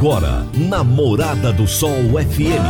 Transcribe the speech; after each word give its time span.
Agora, 0.00 0.46
na 0.54 0.82
Morada 0.82 1.52
do 1.52 1.68
Sol 1.68 1.92
FM. 1.92 2.64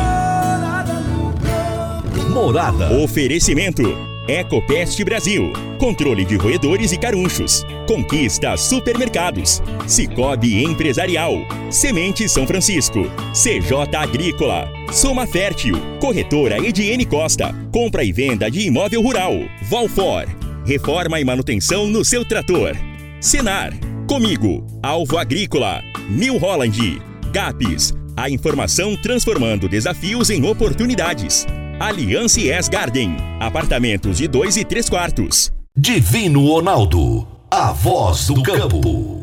Morada. 2.28 2.92
Oferecimento. 2.96 3.84
Ecopest 4.26 5.00
Brasil. 5.04 5.52
Controle 5.78 6.24
de 6.24 6.34
roedores 6.34 6.90
e 6.90 6.98
carunchos. 6.98 7.64
Conquista 7.86 8.56
Supermercados. 8.56 9.62
Cicobi 9.86 10.64
Empresarial. 10.64 11.34
Semente 11.70 12.28
São 12.28 12.48
Francisco. 12.48 13.04
CJ 13.32 13.94
Agrícola. 13.96 14.68
Soma 14.90 15.24
Fértil. 15.24 15.76
Corretora 16.00 16.58
Ediene 16.58 17.06
Costa. 17.06 17.54
Compra 17.72 18.02
e 18.02 18.10
venda 18.10 18.50
de 18.50 18.66
imóvel 18.66 19.02
rural. 19.02 19.34
Valfor. 19.70 20.24
Reforma 20.66 21.20
e 21.20 21.24
manutenção 21.24 21.86
no 21.86 22.04
seu 22.04 22.24
trator. 22.24 22.72
Senar. 23.20 23.72
Comigo. 24.08 24.66
Alvo 24.82 25.16
Agrícola. 25.16 25.80
New 26.08 26.36
Holland. 26.36 27.09
GAPS. 27.30 27.94
A 28.16 28.28
informação 28.28 28.96
transformando 28.96 29.68
desafios 29.68 30.30
em 30.30 30.44
oportunidades. 30.44 31.46
Aliança 31.78 32.40
S 32.40 32.68
Garden. 32.68 33.16
Apartamentos 33.38 34.18
de 34.18 34.28
2 34.28 34.58
e 34.58 34.64
3 34.64 34.88
quartos. 34.88 35.52
Divino 35.76 36.46
Ronaldo. 36.46 37.26
A 37.50 37.72
voz 37.72 38.26
do 38.26 38.42
campo. 38.42 39.20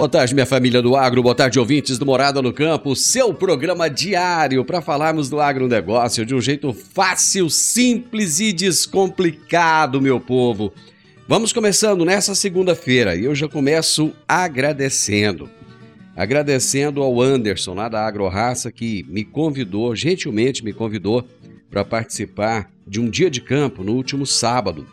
Boa 0.00 0.08
tarde, 0.08 0.32
minha 0.32 0.46
família 0.46 0.80
do 0.80 0.96
agro, 0.96 1.22
boa 1.22 1.34
tarde, 1.34 1.58
ouvintes 1.58 1.98
do 1.98 2.06
Morada 2.06 2.40
no 2.40 2.54
Campo, 2.54 2.96
seu 2.96 3.34
programa 3.34 3.90
diário 3.90 4.64
para 4.64 4.80
falarmos 4.80 5.28
do 5.28 5.38
agronegócio 5.38 6.24
de 6.24 6.34
um 6.34 6.40
jeito 6.40 6.72
fácil, 6.72 7.50
simples 7.50 8.40
e 8.40 8.50
descomplicado, 8.50 10.00
meu 10.00 10.18
povo. 10.18 10.72
Vamos 11.30 11.52
começando 11.52 12.04
nessa 12.04 12.34
segunda-feira 12.34 13.14
e 13.14 13.24
eu 13.24 13.36
já 13.36 13.46
começo 13.46 14.12
agradecendo. 14.26 15.48
Agradecendo 16.16 17.00
ao 17.00 17.22
Anderson, 17.22 17.72
lá 17.72 17.88
da 17.88 18.04
Agroraça, 18.04 18.72
que 18.72 19.06
me 19.08 19.22
convidou, 19.24 19.94
gentilmente 19.94 20.64
me 20.64 20.72
convidou, 20.72 21.24
para 21.70 21.84
participar 21.84 22.68
de 22.84 23.00
um 23.00 23.08
dia 23.08 23.30
de 23.30 23.40
campo 23.40 23.84
no 23.84 23.92
último 23.92 24.26
sábado. 24.26 24.88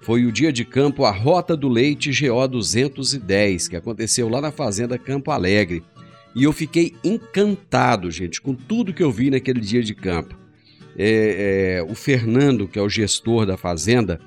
Foi 0.00 0.24
o 0.24 0.30
dia 0.30 0.52
de 0.52 0.64
campo 0.64 1.04
A 1.04 1.10
Rota 1.10 1.56
do 1.56 1.68
Leite 1.68 2.12
GO 2.12 2.46
210, 2.46 3.66
que 3.66 3.74
aconteceu 3.74 4.28
lá 4.28 4.40
na 4.40 4.52
Fazenda 4.52 4.96
Campo 4.96 5.32
Alegre. 5.32 5.82
E 6.36 6.44
eu 6.44 6.52
fiquei 6.52 6.94
encantado, 7.02 8.12
gente, 8.12 8.40
com 8.40 8.54
tudo 8.54 8.94
que 8.94 9.02
eu 9.02 9.10
vi 9.10 9.28
naquele 9.28 9.58
dia 9.58 9.82
de 9.82 9.96
campo. 9.96 10.38
É, 10.96 11.78
é, 11.78 11.82
o 11.82 11.96
Fernando, 11.96 12.68
que 12.68 12.78
é 12.78 12.82
o 12.82 12.88
gestor 12.88 13.44
da 13.44 13.56
fazenda, 13.56 14.20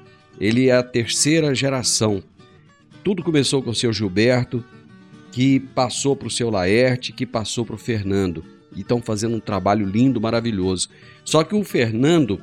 ele 0.43 0.67
é 0.67 0.73
a 0.73 0.83
terceira 0.83 1.55
geração. 1.55 2.21
Tudo 3.01 3.23
começou 3.23 3.63
com 3.63 3.69
o 3.69 3.75
seu 3.75 3.93
Gilberto, 3.93 4.61
que 5.31 5.61
passou 5.61 6.17
para 6.17 6.27
o 6.27 6.31
seu 6.31 6.49
Laerte, 6.49 7.13
que 7.13 7.25
passou 7.25 7.65
para 7.65 7.75
o 7.75 7.77
Fernando. 7.77 8.43
E 8.75 8.81
estão 8.81 9.01
fazendo 9.01 9.37
um 9.37 9.39
trabalho 9.39 9.85
lindo, 9.85 10.19
maravilhoso. 10.19 10.89
Só 11.23 11.45
que 11.45 11.55
o 11.55 11.63
Fernando, 11.63 12.41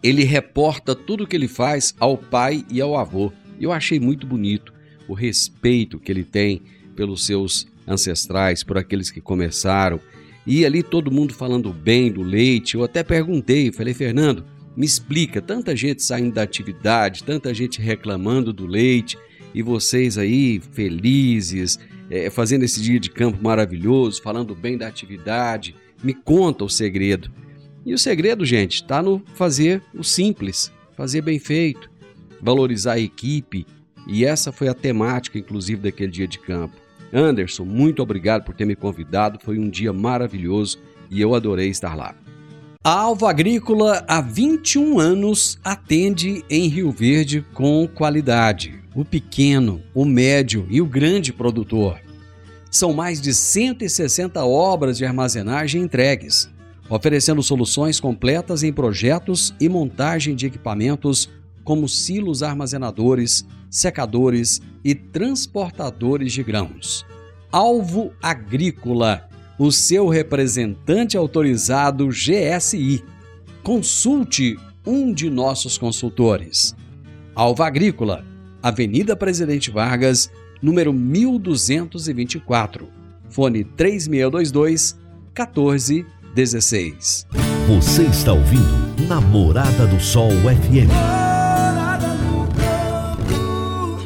ele 0.00 0.22
reporta 0.22 0.94
tudo 0.94 1.26
que 1.26 1.34
ele 1.34 1.48
faz 1.48 1.96
ao 1.98 2.16
pai 2.16 2.64
e 2.70 2.80
ao 2.80 2.96
avô. 2.96 3.32
Eu 3.60 3.72
achei 3.72 3.98
muito 3.98 4.24
bonito 4.24 4.72
o 5.08 5.12
respeito 5.12 5.98
que 5.98 6.12
ele 6.12 6.22
tem 6.22 6.62
pelos 6.94 7.26
seus 7.26 7.66
ancestrais, 7.88 8.62
por 8.62 8.78
aqueles 8.78 9.10
que 9.10 9.20
começaram. 9.20 9.98
E 10.46 10.64
ali 10.64 10.80
todo 10.80 11.10
mundo 11.10 11.34
falando 11.34 11.72
bem 11.72 12.12
do 12.12 12.22
leite. 12.22 12.76
Eu 12.76 12.84
até 12.84 13.02
perguntei, 13.02 13.72
falei, 13.72 13.94
Fernando, 13.94 14.44
me 14.76 14.86
explica, 14.86 15.40
tanta 15.40 15.74
gente 15.74 16.02
saindo 16.02 16.34
da 16.34 16.42
atividade, 16.42 17.24
tanta 17.24 17.52
gente 17.52 17.80
reclamando 17.80 18.52
do 18.52 18.66
leite 18.66 19.18
e 19.54 19.62
vocês 19.62 20.16
aí 20.16 20.60
felizes, 20.72 21.78
é, 22.08 22.30
fazendo 22.30 22.64
esse 22.64 22.80
dia 22.80 23.00
de 23.00 23.10
campo 23.10 23.42
maravilhoso, 23.42 24.22
falando 24.22 24.54
bem 24.54 24.78
da 24.78 24.86
atividade. 24.86 25.74
Me 26.02 26.14
conta 26.14 26.64
o 26.64 26.68
segredo. 26.68 27.30
E 27.84 27.92
o 27.92 27.98
segredo, 27.98 28.44
gente, 28.44 28.76
está 28.76 29.02
no 29.02 29.22
fazer 29.34 29.82
o 29.94 30.04
simples, 30.04 30.72
fazer 30.96 31.22
bem 31.22 31.38
feito, 31.38 31.90
valorizar 32.40 32.94
a 32.94 33.00
equipe. 33.00 33.66
E 34.06 34.24
essa 34.24 34.52
foi 34.52 34.68
a 34.68 34.74
temática, 34.74 35.38
inclusive, 35.38 35.82
daquele 35.82 36.10
dia 36.10 36.28
de 36.28 36.38
campo. 36.38 36.76
Anderson, 37.12 37.64
muito 37.64 38.02
obrigado 38.02 38.44
por 38.44 38.54
ter 38.54 38.64
me 38.64 38.76
convidado. 38.76 39.38
Foi 39.42 39.58
um 39.58 39.68
dia 39.68 39.92
maravilhoso 39.92 40.78
e 41.10 41.20
eu 41.20 41.34
adorei 41.34 41.68
estar 41.68 41.94
lá. 41.96 42.14
A 42.82 42.92
Alva 42.92 43.28
Agrícola 43.28 44.02
há 44.08 44.22
21 44.22 44.98
anos 44.98 45.58
atende 45.62 46.42
em 46.48 46.66
Rio 46.66 46.90
Verde 46.90 47.44
com 47.52 47.86
qualidade. 47.86 48.82
O 48.94 49.04
pequeno, 49.04 49.82
o 49.92 50.06
médio 50.06 50.66
e 50.70 50.80
o 50.80 50.86
grande 50.86 51.30
produtor. 51.30 52.00
São 52.70 52.94
mais 52.94 53.20
de 53.20 53.34
160 53.34 54.42
obras 54.46 54.96
de 54.96 55.04
armazenagem 55.04 55.82
entregues, 55.82 56.48
oferecendo 56.88 57.42
soluções 57.42 58.00
completas 58.00 58.62
em 58.62 58.72
projetos 58.72 59.54
e 59.60 59.68
montagem 59.68 60.34
de 60.34 60.46
equipamentos 60.46 61.28
como 61.62 61.86
silos 61.86 62.42
armazenadores, 62.42 63.44
secadores 63.68 64.62
e 64.82 64.94
transportadores 64.94 66.32
de 66.32 66.42
grãos. 66.42 67.04
Alvo 67.52 68.10
Agrícola 68.22 69.28
o 69.60 69.70
seu 69.70 70.08
representante 70.08 71.16
autorizado 71.18 72.08
GSI. 72.08 73.04
Consulte 73.62 74.58
um 74.86 75.12
de 75.12 75.28
nossos 75.28 75.76
consultores. 75.76 76.74
Alva 77.34 77.66
Agrícola, 77.66 78.24
Avenida 78.62 79.14
Presidente 79.14 79.70
Vargas, 79.70 80.30
número 80.62 80.94
1224. 80.94 82.88
Fone 83.28 83.62
3622 83.62 84.98
1416. 85.38 87.26
Você 87.68 88.04
está 88.04 88.32
ouvindo 88.32 89.06
Namorada 89.06 89.86
do 89.86 90.00
Sol 90.00 90.30
FM. 90.30 90.88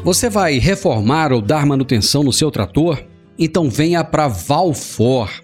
Você 0.02 0.28
vai 0.28 0.58
reformar 0.58 1.32
ou 1.32 1.40
dar 1.40 1.64
manutenção 1.64 2.24
no 2.24 2.32
seu 2.32 2.50
trator? 2.50 3.00
Então 3.38 3.70
venha 3.70 4.02
para 4.02 4.26
Valfor 4.26 5.43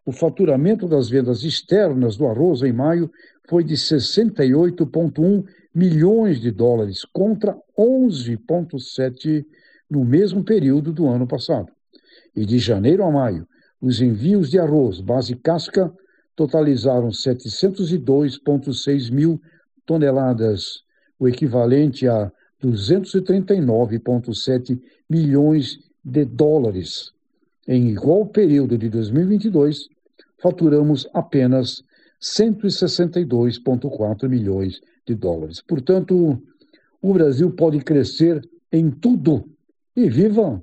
O 0.06 0.12
faturamento 0.12 0.86
das 0.86 1.08
vendas 1.08 1.42
externas 1.42 2.16
do 2.16 2.28
arroz 2.28 2.62
em 2.62 2.72
maio 2.72 3.10
foi 3.48 3.64
de 3.64 3.74
68,1 3.74 5.44
milhões 5.74 6.40
de 6.40 6.50
dólares 6.50 7.04
contra 7.12 7.54
11,7 7.76 9.44
no 9.90 10.02
mesmo 10.04 10.44
período 10.44 10.92
do 10.92 11.08
ano 11.08 11.26
passado. 11.26 11.72
E 12.34 12.46
de 12.46 12.58
janeiro 12.58 13.04
a 13.04 13.10
maio, 13.10 13.46
os 13.80 14.00
envios 14.00 14.50
de 14.50 14.58
arroz 14.58 15.00
base 15.00 15.36
casca 15.36 15.92
totalizaram 16.36 17.08
702,6 17.08 19.10
mil 19.10 19.40
toneladas, 19.84 20.84
o 21.18 21.26
equivalente 21.28 22.08
a 22.08 22.32
239,7 22.62 24.80
milhões 25.08 25.78
de 26.02 26.24
dólares. 26.24 27.12
Em 27.66 27.88
igual 27.88 28.26
período 28.26 28.78
de 28.78 28.88
2022, 28.88 29.88
faturamos 30.38 31.08
apenas 31.12 31.82
162,4 32.20 34.28
milhões 34.28 34.74
de 34.74 34.93
dólares. 35.12 35.60
Portanto, 35.60 36.40
o 37.02 37.12
Brasil 37.12 37.50
pode 37.50 37.80
crescer 37.80 38.40
em 38.72 38.90
tudo. 38.92 39.44
E 39.96 40.08
viva 40.08 40.62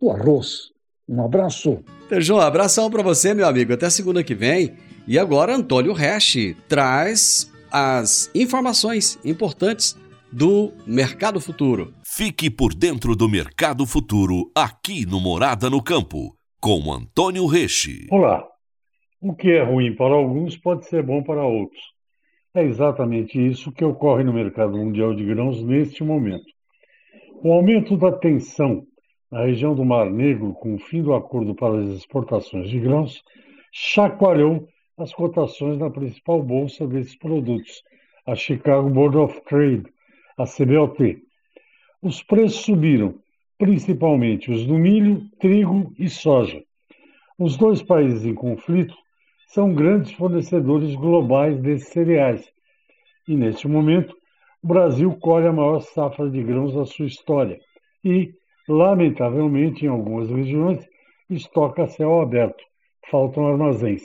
o 0.00 0.10
arroz! 0.10 0.70
Um 1.08 1.22
abraço. 1.22 1.82
João, 2.18 2.40
abração 2.40 2.90
para 2.90 3.02
você, 3.02 3.34
meu 3.34 3.46
amigo. 3.46 3.72
Até 3.72 3.90
segunda 3.90 4.22
que 4.22 4.34
vem. 4.34 4.74
E 5.06 5.18
agora, 5.18 5.54
Antônio 5.54 5.92
Resch 5.92 6.54
traz 6.68 7.52
as 7.70 8.30
informações 8.34 9.18
importantes 9.24 9.98
do 10.30 10.72
Mercado 10.86 11.40
Futuro. 11.40 11.92
Fique 12.04 12.50
por 12.50 12.74
dentro 12.74 13.14
do 13.16 13.28
Mercado 13.28 13.84
Futuro 13.86 14.50
aqui 14.54 15.04
no 15.04 15.20
Morada 15.20 15.68
no 15.68 15.82
Campo, 15.82 16.34
com 16.60 16.92
Antônio 16.92 17.46
Reche. 17.46 18.06
Olá. 18.10 18.46
O 19.20 19.34
que 19.34 19.50
é 19.50 19.62
ruim 19.62 19.94
para 19.94 20.14
alguns 20.14 20.56
pode 20.56 20.86
ser 20.86 21.02
bom 21.02 21.22
para 21.22 21.44
outros. 21.44 21.91
É 22.54 22.62
exatamente 22.62 23.40
isso 23.40 23.72
que 23.72 23.82
ocorre 23.82 24.22
no 24.22 24.34
mercado 24.34 24.76
mundial 24.76 25.14
de 25.14 25.24
grãos 25.24 25.62
neste 25.62 26.04
momento. 26.04 26.44
O 27.42 27.50
aumento 27.50 27.96
da 27.96 28.12
tensão 28.12 28.86
na 29.30 29.46
região 29.46 29.74
do 29.74 29.86
Mar 29.86 30.10
Negro, 30.10 30.52
com 30.52 30.74
o 30.74 30.78
fim 30.78 31.02
do 31.02 31.14
acordo 31.14 31.54
para 31.54 31.80
as 31.80 31.88
exportações 31.88 32.68
de 32.68 32.78
grãos, 32.78 33.22
chacoalhou 33.72 34.68
as 34.98 35.14
cotações 35.14 35.78
na 35.78 35.88
principal 35.88 36.42
bolsa 36.42 36.86
desses 36.86 37.16
produtos, 37.16 37.82
a 38.26 38.34
Chicago 38.34 38.90
Board 38.90 39.16
of 39.16 39.40
Trade, 39.46 39.84
a 40.36 40.44
CBOT. 40.44 41.22
Os 42.02 42.22
preços 42.22 42.66
subiram, 42.66 43.14
principalmente 43.56 44.50
os 44.50 44.66
do 44.66 44.74
milho, 44.74 45.22
trigo 45.40 45.94
e 45.98 46.10
soja. 46.10 46.62
Os 47.38 47.56
dois 47.56 47.82
países 47.82 48.26
em 48.26 48.34
conflito 48.34 48.94
são 49.52 49.74
grandes 49.74 50.12
fornecedores 50.12 50.94
globais 50.94 51.60
desses 51.60 51.88
cereais. 51.88 52.50
E, 53.28 53.36
neste 53.36 53.68
momento, 53.68 54.16
o 54.62 54.66
Brasil 54.66 55.14
colhe 55.20 55.46
a 55.46 55.52
maior 55.52 55.80
safra 55.80 56.30
de 56.30 56.42
grãos 56.42 56.72
da 56.74 56.86
sua 56.86 57.04
história 57.04 57.60
e, 58.02 58.32
lamentavelmente, 58.66 59.84
em 59.84 59.88
algumas 59.88 60.30
regiões, 60.30 60.88
estoca 61.28 61.86
céu 61.86 62.22
aberto, 62.22 62.64
faltam 63.10 63.46
armazéns. 63.46 64.02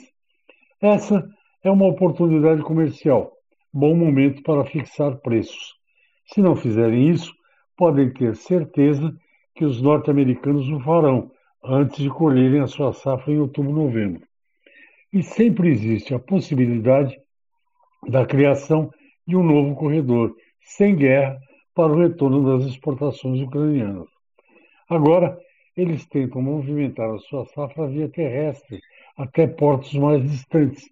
Essa 0.82 1.26
é 1.64 1.70
uma 1.70 1.86
oportunidade 1.86 2.62
comercial, 2.62 3.32
bom 3.72 3.96
momento 3.96 4.42
para 4.42 4.66
fixar 4.66 5.16
preços. 5.16 5.74
Se 6.26 6.42
não 6.42 6.56
fizerem 6.56 7.08
isso, 7.08 7.32
podem 7.74 8.12
ter 8.12 8.36
certeza 8.36 9.10
que 9.54 9.64
os 9.64 9.80
norte-americanos 9.80 10.68
o 10.68 10.78
farão 10.80 11.30
antes 11.64 11.96
de 11.96 12.10
colherem 12.10 12.60
a 12.60 12.66
sua 12.66 12.92
safra 12.92 13.32
em 13.32 13.38
outubro 13.38 13.72
novembro. 13.72 14.27
E 15.12 15.22
sempre 15.22 15.70
existe 15.70 16.14
a 16.14 16.18
possibilidade 16.18 17.18
da 18.08 18.26
criação 18.26 18.90
de 19.26 19.36
um 19.36 19.42
novo 19.42 19.74
corredor, 19.74 20.34
sem 20.60 20.94
guerra, 20.94 21.38
para 21.74 21.92
o 21.92 21.98
retorno 21.98 22.44
das 22.44 22.68
exportações 22.68 23.40
ucranianas. 23.40 24.08
Agora, 24.88 25.38
eles 25.76 26.06
tentam 26.06 26.42
movimentar 26.42 27.08
a 27.08 27.18
sua 27.18 27.44
safra 27.46 27.86
via 27.86 28.08
terrestre 28.08 28.80
até 29.16 29.46
portos 29.46 29.94
mais 29.94 30.22
distantes, 30.28 30.90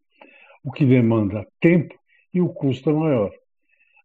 o 0.64 0.70
que 0.70 0.84
demanda 0.84 1.46
tempo 1.60 1.94
e 2.32 2.40
o 2.40 2.48
custo 2.48 2.90
é 2.90 2.92
maior. 2.92 3.32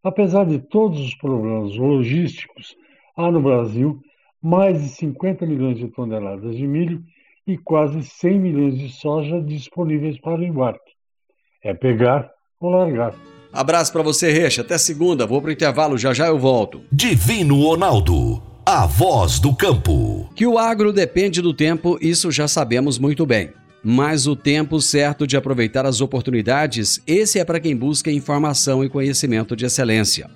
Apesar 0.04 0.46
de 0.46 0.60
todos 0.60 1.00
os 1.00 1.16
problemas 1.16 1.76
logísticos, 1.76 2.76
há 3.16 3.32
no 3.32 3.42
Brasil 3.42 4.02
mais 4.42 4.82
de 4.82 4.90
50 4.90 5.46
milhões 5.46 5.78
de 5.78 5.88
toneladas 5.88 6.58
de 6.58 6.68
milho 6.68 7.04
e 7.48 7.58
quase 7.58 8.04
100 8.04 8.40
milhões 8.40 8.78
de 8.78 8.90
soja 8.90 9.42
disponíveis 9.42 10.20
para 10.20 10.40
o 10.40 10.44
embarque. 10.44 10.92
É 11.64 11.74
pegar 11.74 12.30
ou 12.60 12.70
largar. 12.70 13.14
Abraço 13.54 13.92
para 13.92 14.02
você, 14.02 14.32
Reixa. 14.32 14.62
Até 14.62 14.78
segunda. 14.78 15.26
Vou 15.26 15.42
pro 15.42 15.52
intervalo, 15.52 15.98
já 15.98 16.14
já 16.14 16.28
eu 16.28 16.40
volto. 16.40 16.82
Divino 16.92 17.62
Ronaldo, 17.62 18.42
a 18.66 18.86
voz 18.86 19.40
do 19.40 19.54
campo. 19.54 20.30
Que 20.36 20.48
o 20.48 20.58
agro 20.58 20.94
depende 20.94 21.42
do 21.42 21.54
tempo, 21.54 21.98
isso 22.02 22.32
já 22.32 22.48
sabemos 22.48 22.98
muito 22.98 23.26
bem. 23.26 23.52
Mas 23.84 24.28
o 24.28 24.36
tempo 24.36 24.80
certo 24.80 25.26
de 25.26 25.36
aproveitar 25.36 25.86
as 25.86 26.02
oportunidades, 26.02 27.02
esse 27.08 27.40
é 27.40 27.46
para 27.46 27.60
quem 27.60 27.76
busca 27.76 28.12
informação 28.12 28.84
e 28.84 28.90
conhecimento 28.90 29.56
de 29.56 29.66
excelência. 29.66 30.30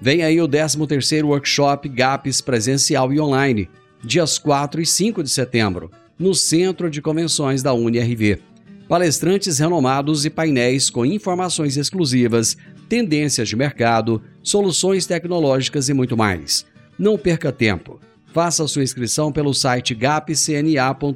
Vem 0.00 0.22
aí 0.22 0.40
o 0.40 0.48
13º 0.48 1.24
Workshop 1.24 1.88
GAPS 1.88 2.40
presencial 2.40 3.12
e 3.12 3.20
online, 3.20 3.68
dias 4.02 4.38
4 4.38 4.80
e 4.80 4.86
5 4.86 5.22
de 5.22 5.30
setembro, 5.30 5.90
no 6.18 6.34
Centro 6.34 6.90
de 6.90 7.02
Convenções 7.02 7.62
da 7.62 7.72
UniRV. 7.72 8.40
Palestrantes 8.88 9.58
renomados 9.58 10.24
e 10.24 10.30
painéis 10.30 10.90
com 10.90 11.06
informações 11.06 11.76
exclusivas, 11.76 12.56
tendências 12.88 13.48
de 13.48 13.56
mercado, 13.56 14.22
soluções 14.42 15.06
tecnológicas 15.06 15.88
e 15.88 15.94
muito 15.94 16.16
mais. 16.16 16.66
Não 16.98 17.16
perca 17.16 17.50
tempo. 17.50 17.98
Faça 18.26 18.66
sua 18.66 18.82
inscrição 18.82 19.32
pelo 19.32 19.54
site 19.54 19.94
gapcna.agr.br 19.94 21.14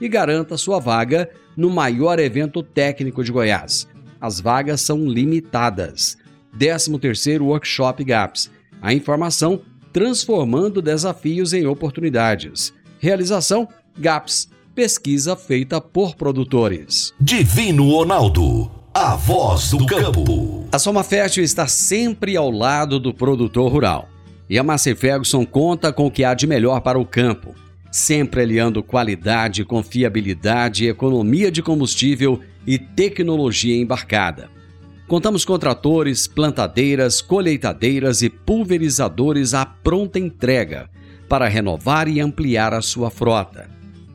e 0.00 0.08
garanta 0.08 0.56
sua 0.56 0.78
vaga 0.78 1.30
no 1.56 1.70
maior 1.70 2.18
evento 2.18 2.62
técnico 2.62 3.22
de 3.22 3.32
Goiás. 3.32 3.88
As 4.20 4.40
vagas 4.40 4.80
são 4.80 5.06
limitadas. 5.06 6.16
13º 6.58 7.42
Workshop 7.42 8.02
GAPS. 8.02 8.50
A 8.80 8.92
informação 8.92 9.62
transformando 9.92 10.82
desafios 10.82 11.52
em 11.52 11.66
oportunidades. 11.66 12.72
Realização 12.98 13.68
GAPS. 13.98 14.48
Pesquisa 14.74 15.34
feita 15.34 15.80
por 15.80 16.14
produtores. 16.14 17.14
Divino 17.18 17.90
Ronaldo, 17.90 18.70
a 18.92 19.16
voz 19.16 19.70
do 19.70 19.86
campo. 19.86 20.66
A 20.70 20.78
Soma 20.78 21.02
Fértil 21.02 21.42
está 21.42 21.66
sempre 21.66 22.36
ao 22.36 22.50
lado 22.50 23.00
do 23.00 23.14
produtor 23.14 23.72
rural. 23.72 24.08
E 24.50 24.58
a 24.58 24.62
Massey 24.62 24.94
Ferguson 24.94 25.46
conta 25.46 25.92
com 25.92 26.06
o 26.06 26.10
que 26.10 26.24
há 26.24 26.34
de 26.34 26.46
melhor 26.46 26.80
para 26.80 26.98
o 26.98 27.06
campo 27.06 27.54
sempre 27.96 28.42
aliando 28.42 28.82
qualidade, 28.82 29.64
confiabilidade, 29.64 30.86
economia 30.86 31.50
de 31.50 31.62
combustível 31.62 32.40
e 32.66 32.78
tecnologia 32.78 33.74
embarcada. 33.74 34.50
Contamos 35.08 35.44
com 35.44 35.58
tratores, 35.58 36.26
plantadeiras, 36.26 37.22
colheitadeiras 37.22 38.20
e 38.22 38.28
pulverizadores 38.28 39.54
à 39.54 39.64
pronta 39.64 40.18
entrega 40.18 40.90
para 41.28 41.48
renovar 41.48 42.08
e 42.08 42.20
ampliar 42.20 42.74
a 42.74 42.80
sua 42.80 43.10
frota. 43.10 43.68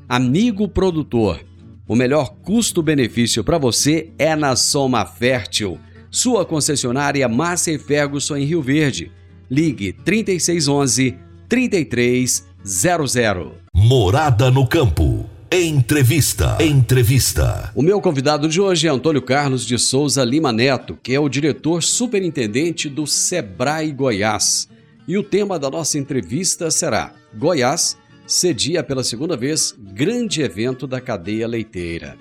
Amigo 0.07 0.67
produtor, 0.67 1.41
o 1.87 1.95
melhor 1.95 2.35
custo-benefício 2.41 3.43
para 3.43 3.57
você 3.57 4.11
é 4.17 4.35
na 4.35 4.55
Soma 4.55 5.05
Fértil, 5.05 5.79
sua 6.09 6.45
concessionária 6.45 7.27
Massa 7.27 7.77
Ferguson 7.79 8.37
em 8.37 8.45
Rio 8.45 8.61
Verde. 8.61 9.11
Ligue 9.49 9.93
3611 9.93 11.17
3300. 11.47 13.51
Morada 13.73 14.49
no 14.49 14.67
campo. 14.67 15.29
Entrevista. 15.51 16.57
Entrevista. 16.61 17.71
O 17.75 17.81
meu 17.81 17.99
convidado 17.99 18.47
de 18.47 18.61
hoje 18.61 18.87
é 18.87 18.89
Antônio 18.89 19.21
Carlos 19.21 19.65
de 19.65 19.77
Souza 19.77 20.23
Lima 20.23 20.53
Neto, 20.53 20.97
que 21.03 21.13
é 21.13 21.19
o 21.19 21.27
diretor 21.27 21.83
superintendente 21.83 22.87
do 22.87 23.05
Sebrae 23.05 23.91
Goiás. 23.91 24.69
E 25.11 25.17
o 25.17 25.23
tema 25.23 25.59
da 25.59 25.69
nossa 25.69 25.97
entrevista 25.97 26.71
será: 26.71 27.13
Goiás 27.37 27.97
cedia 28.25 28.81
pela 28.81 29.03
segunda 29.03 29.35
vez 29.35 29.75
grande 29.77 30.41
evento 30.41 30.87
da 30.87 31.01
cadeia 31.01 31.45
leiteira. 31.45 32.17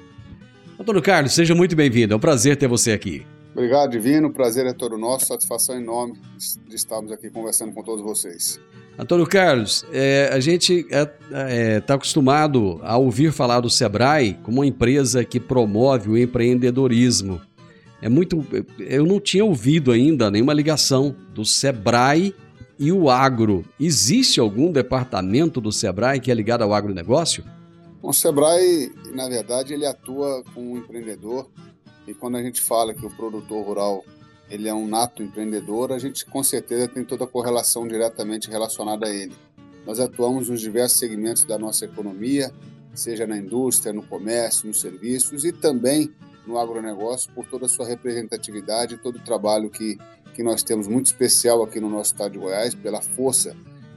Antônio 0.77 1.01
Carlos, 1.01 1.33
seja 1.33 1.55
muito 1.55 1.77
bem-vindo. 1.77 2.15
É 2.15 2.17
um 2.17 2.19
prazer 2.19 2.57
ter 2.57 2.67
você 2.67 2.91
aqui. 2.91 3.25
Obrigado, 3.53 3.93
Divino. 3.93 4.33
Prazer 4.33 4.67
é 4.67 4.73
todo 4.73 4.99
nosso. 4.99 5.27
Satisfação 5.27 5.77
enorme 5.77 6.19
de 6.69 6.75
estarmos 6.75 7.13
aqui 7.13 7.31
conversando 7.31 7.73
com 7.73 7.85
todos 7.85 8.03
vocês. 8.03 8.59
Antônio 8.99 9.25
Carlos, 9.25 9.87
é, 9.93 10.29
a 10.33 10.41
gente 10.41 10.85
está 10.91 11.13
é, 11.31 11.77
é, 11.77 11.81
tá 11.81 11.95
acostumado 11.95 12.81
a 12.83 12.97
ouvir 12.97 13.31
falar 13.31 13.61
do 13.61 13.71
Sebrae 13.71 14.37
como 14.43 14.59
uma 14.59 14.67
empresa 14.67 15.25
que 15.25 15.39
promove 15.39 16.11
o 16.11 16.19
empreendedorismo. 16.19 17.41
É 18.03 18.09
muito, 18.09 18.45
eu 18.81 19.07
não 19.07 19.21
tinha 19.21 19.45
ouvido 19.45 19.93
ainda 19.93 20.29
nenhuma 20.29 20.53
ligação 20.53 21.15
do 21.33 21.45
Sebrae 21.45 22.35
e 22.81 22.91
o 22.91 23.11
agro. 23.11 23.63
Existe 23.79 24.41
algum 24.41 24.73
departamento 24.73 25.61
do 25.61 25.71
Sebrae 25.71 26.19
que 26.19 26.31
é 26.31 26.35
ligado 26.35 26.63
ao 26.63 26.73
agronegócio? 26.73 27.45
O 28.03 28.11
Sebrae, 28.15 28.91
na 29.13 29.29
verdade, 29.29 29.75
ele 29.75 29.85
atua 29.85 30.43
com 30.55 30.73
o 30.73 30.79
empreendedor 30.79 31.47
e 32.07 32.15
quando 32.15 32.39
a 32.39 32.43
gente 32.43 32.63
fala 32.63 32.95
que 32.95 33.05
o 33.05 33.11
produtor 33.11 33.67
rural 33.67 34.03
ele 34.51 34.67
é 34.67 34.75
um 34.75 34.89
nato 34.89 35.23
empreendedor, 35.23 35.93
a 35.93 35.99
gente 35.99 36.25
com 36.25 36.43
certeza 36.43 36.89
tem 36.89 37.05
toda 37.05 37.25
a 37.25 37.27
correlação 37.27 37.87
diretamente 37.87 38.49
relacionada 38.49 39.07
a 39.07 39.11
ele. 39.11 39.35
Nós 39.87 40.01
atuamos 40.01 40.49
nos 40.49 40.61
diversos 40.61 40.99
segmentos 40.99 41.45
da 41.45 41.59
nossa 41.59 41.85
economia, 41.85 42.51
seja 42.95 43.27
na 43.27 43.37
indústria, 43.37 43.93
no 43.93 44.03
comércio, 44.03 44.67
nos 44.67 44.81
serviços 44.81 45.45
e 45.45 45.53
também 45.53 46.11
no 46.51 46.59
agronegócio, 46.59 47.31
por 47.33 47.47
toda 47.47 47.67
a 47.67 47.69
sua 47.69 47.87
representatividade, 47.87 48.99
todo 48.99 49.17
o 49.17 49.25
trabalho 49.25 49.71
que, 49.71 49.99
que 50.35 50.43
nós 50.43 50.63
temos 50.63 50.87
muito 50.87 51.07
especial 51.07 51.63
aqui 51.63 51.81
no 51.81 51.89
nosso 51.89 52.13
estado 52.13 52.33
de 52.33 52.39
Goiás, 52.39 52.75
pela 52.75 53.01
força 53.01 53.57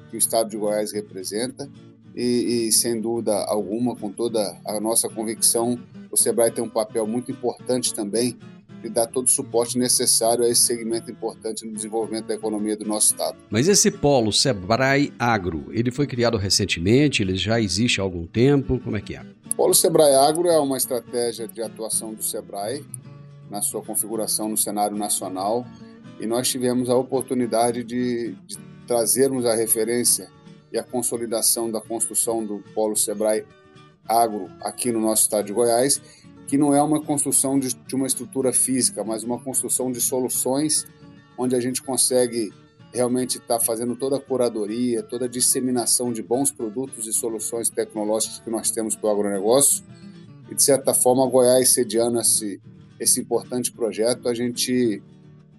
que 0.10 0.16
o 0.16 0.20
estado 0.20 0.50
de 0.50 0.58
Goiás 0.58 0.92
representa. 0.92 1.70
E, 2.16 2.68
e, 2.68 2.72
sem 2.72 3.02
dúvida 3.02 3.34
alguma, 3.46 3.96
com 3.96 4.12
toda 4.12 4.56
a 4.64 4.80
nossa 4.80 5.10
convicção, 5.10 5.80
o 6.12 6.16
Sebrae 6.16 6.52
tem 6.52 6.64
um 6.64 6.70
papel 6.70 7.08
muito 7.08 7.32
importante 7.32 7.92
também 7.92 8.38
de 8.84 8.90
dar 8.90 9.08
todo 9.08 9.26
o 9.26 9.30
suporte 9.30 9.78
necessário 9.78 10.44
a 10.44 10.50
esse 10.50 10.62
segmento 10.62 11.10
importante 11.10 11.66
no 11.66 11.74
desenvolvimento 11.74 12.28
da 12.28 12.36
economia 12.36 12.76
do 12.76 12.86
nosso 12.86 13.14
estado. 13.14 13.38
Mas 13.50 13.70
esse 13.70 13.90
polo 13.90 14.34
Sebrae 14.34 15.14
Agro, 15.18 15.68
ele 15.72 15.90
foi 15.90 16.06
criado 16.06 16.38
recentemente, 16.38 17.24
ele 17.24 17.38
já 17.38 17.62
existe 17.62 18.02
há 18.02 18.04
algum 18.04 18.28
tempo, 18.28 18.80
como 18.80 18.98
é 18.98 19.02
que 19.02 19.16
é? 19.16 19.26
O 19.54 19.56
polo 19.56 19.74
Sebrae 19.74 20.14
Agro 20.16 20.50
é 20.50 20.60
uma 20.60 20.76
estratégia 20.76 21.48
de 21.48 21.62
atuação 21.62 22.14
do 22.14 22.22
Sebrae 22.22 22.86
na 23.50 23.62
sua 23.62 23.82
configuração 23.82 24.50
no 24.50 24.58
cenário 24.58 24.98
nacional 24.98 25.66
e 26.20 26.28
nós 26.28 26.50
tivemos 26.50 26.90
a 26.90 26.96
oportunidade 26.98 27.84
de, 27.84 28.36
de 28.46 28.58
trazermos 28.86 29.46
a 29.46 29.56
referência 29.56 30.30
e 30.72 30.78
a 30.78 30.84
consolidação 30.84 31.72
da 31.72 31.80
construção 31.80 32.46
do 32.46 32.60
polo 32.74 32.98
Sebrae 32.98 33.46
Agro 34.06 34.50
aqui 34.62 34.92
no 34.92 35.00
nosso 35.00 35.24
estado 35.24 35.46
de 35.46 35.54
Goiás 35.54 36.02
que 36.48 36.58
não 36.58 36.74
é 36.74 36.82
uma 36.82 37.02
construção 37.02 37.60
de, 37.60 37.74
de 37.74 37.96
uma 37.96 38.08
estrutura 38.08 38.52
física, 38.52 39.04
mas 39.04 39.24
uma 39.24 39.40
construção 39.40 39.92
de 39.92 40.02
soluções 40.02 40.86
onde 41.38 41.56
a 41.56 41.60
gente 41.60 41.82
consegue 41.82 42.52
realmente 42.94 43.38
estar 43.38 43.58
tá 43.58 43.60
fazendo 43.60 43.96
toda 43.96 44.18
a 44.18 44.20
curadoria, 44.20 45.02
toda 45.02 45.26
a 45.26 45.28
disseminação 45.28 46.14
de 46.14 46.22
bons 46.22 46.52
produtos 46.52 47.08
e 47.08 47.14
soluções 47.14 47.70
tecnológicas 47.70 48.40
que 48.40 48.50
nós 48.50 48.70
temos 48.70 48.96
para 48.96 49.08
o 49.08 49.12
agronegócio. 49.12 49.84
E, 50.50 50.56
de 50.56 50.62
certa 50.62 50.94
forma, 50.94 51.26
Goiás 51.26 51.74
sediando 51.74 52.20
esse, 52.20 52.62
esse 53.00 53.20
importante 53.20 53.72
projeto, 53.72 54.30
a 54.30 54.34
gente 54.34 55.02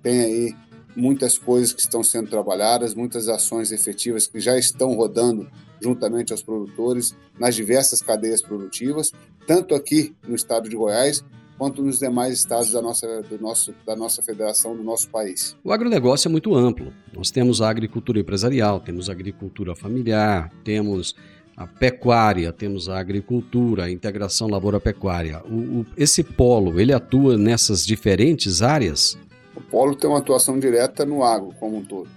tem 0.00 0.20
aí 0.20 0.56
muitas 0.94 1.36
coisas 1.36 1.72
que 1.72 1.80
estão 1.80 2.04
sendo 2.04 2.30
trabalhadas, 2.30 2.94
muitas 2.94 3.28
ações 3.28 3.72
efetivas 3.72 4.28
que 4.28 4.38
já 4.38 4.56
estão 4.56 4.94
rodando 4.94 5.50
juntamente 5.84 6.32
aos 6.32 6.42
produtores 6.42 7.14
nas 7.38 7.54
diversas 7.54 8.00
cadeias 8.00 8.40
produtivas, 8.40 9.12
tanto 9.46 9.74
aqui 9.74 10.14
no 10.26 10.34
estado 10.34 10.66
de 10.68 10.74
Goiás, 10.74 11.22
quanto 11.58 11.82
nos 11.82 11.98
demais 11.98 12.38
estados 12.38 12.72
da 12.72 12.80
nossa, 12.80 13.22
do 13.22 13.38
nosso, 13.38 13.74
da 13.86 13.94
nossa 13.94 14.22
federação, 14.22 14.74
do 14.74 14.82
nosso 14.82 15.08
país. 15.10 15.54
O 15.62 15.72
agronegócio 15.72 16.28
é 16.28 16.30
muito 16.30 16.54
amplo. 16.54 16.92
Nós 17.14 17.30
temos 17.30 17.60
a 17.60 17.68
agricultura 17.68 18.18
empresarial, 18.18 18.80
temos 18.80 19.08
a 19.08 19.12
agricultura 19.12 19.76
familiar, 19.76 20.50
temos 20.64 21.14
a 21.56 21.66
pecuária, 21.66 22.52
temos 22.52 22.88
a 22.88 22.98
agricultura, 22.98 23.84
a 23.84 23.90
integração 23.90 24.48
lavoura-pecuária. 24.48 25.42
O, 25.44 25.80
o, 25.80 25.86
esse 25.96 26.24
polo, 26.24 26.80
ele 26.80 26.92
atua 26.92 27.36
nessas 27.36 27.86
diferentes 27.86 28.62
áreas? 28.62 29.16
O 29.54 29.60
polo 29.60 29.94
tem 29.94 30.10
uma 30.10 30.18
atuação 30.18 30.58
direta 30.58 31.04
no 31.04 31.22
agro 31.22 31.54
como 31.60 31.76
um 31.76 31.84
todo, 31.84 32.08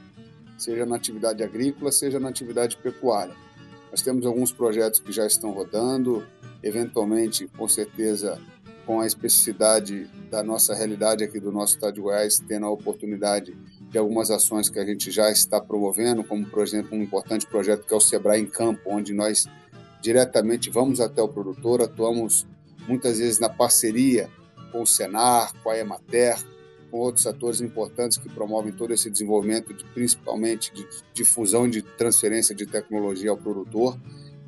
seja 0.57 0.85
na 0.85 0.95
atividade 0.95 1.43
agrícola, 1.43 1.91
seja 1.91 2.19
na 2.19 2.29
atividade 2.29 2.77
pecuária. 2.77 3.35
Nós 3.97 4.03
temos 4.03 4.27
alguns 4.27 4.51
projetos 4.51 4.99
que 4.99 5.11
já 5.11 5.25
estão 5.25 5.49
rodando, 5.49 6.23
eventualmente, 6.61 7.47
com 7.57 7.67
certeza, 7.67 8.39
com 8.85 9.01
a 9.01 9.07
especificidade 9.07 10.07
da 10.29 10.43
nossa 10.43 10.75
realidade 10.75 11.23
aqui 11.23 11.39
do 11.39 11.51
nosso 11.51 11.73
estado 11.73 11.95
de 11.95 12.01
Goiás, 12.01 12.37
tendo 12.37 12.67
a 12.67 12.69
oportunidade 12.69 13.57
de 13.89 13.97
algumas 13.97 14.29
ações 14.29 14.69
que 14.69 14.77
a 14.77 14.85
gente 14.85 15.09
já 15.09 15.31
está 15.31 15.59
promovendo, 15.59 16.23
como, 16.23 16.45
por 16.45 16.61
exemplo, 16.61 16.95
um 16.95 17.01
importante 17.01 17.47
projeto 17.47 17.87
que 17.87 17.93
é 17.95 17.97
o 17.97 17.99
Sebrae 17.99 18.39
em 18.39 18.45
Campo, 18.45 18.81
onde 18.85 19.15
nós 19.15 19.47
diretamente 19.99 20.69
vamos 20.69 21.01
até 21.01 21.19
o 21.19 21.27
produtor, 21.27 21.81
atuamos 21.81 22.45
muitas 22.87 23.17
vezes 23.17 23.39
na 23.39 23.49
parceria 23.49 24.29
com 24.71 24.83
o 24.83 24.85
Senar, 24.85 25.55
com 25.63 25.71
a 25.71 25.77
Emater, 25.79 26.37
com 26.89 26.99
outros 26.99 27.27
atores 27.27 27.61
importantes 27.61 28.17
que 28.17 28.29
promovem 28.29 28.71
todo 28.71 28.93
esse 28.93 29.09
desenvolvimento, 29.09 29.73
de, 29.73 29.83
principalmente 29.85 30.73
de 30.73 30.87
difusão 31.13 31.69
de 31.69 31.81
transferência 31.81 32.55
de 32.55 32.65
tecnologia 32.65 33.29
ao 33.29 33.37
produtor. 33.37 33.97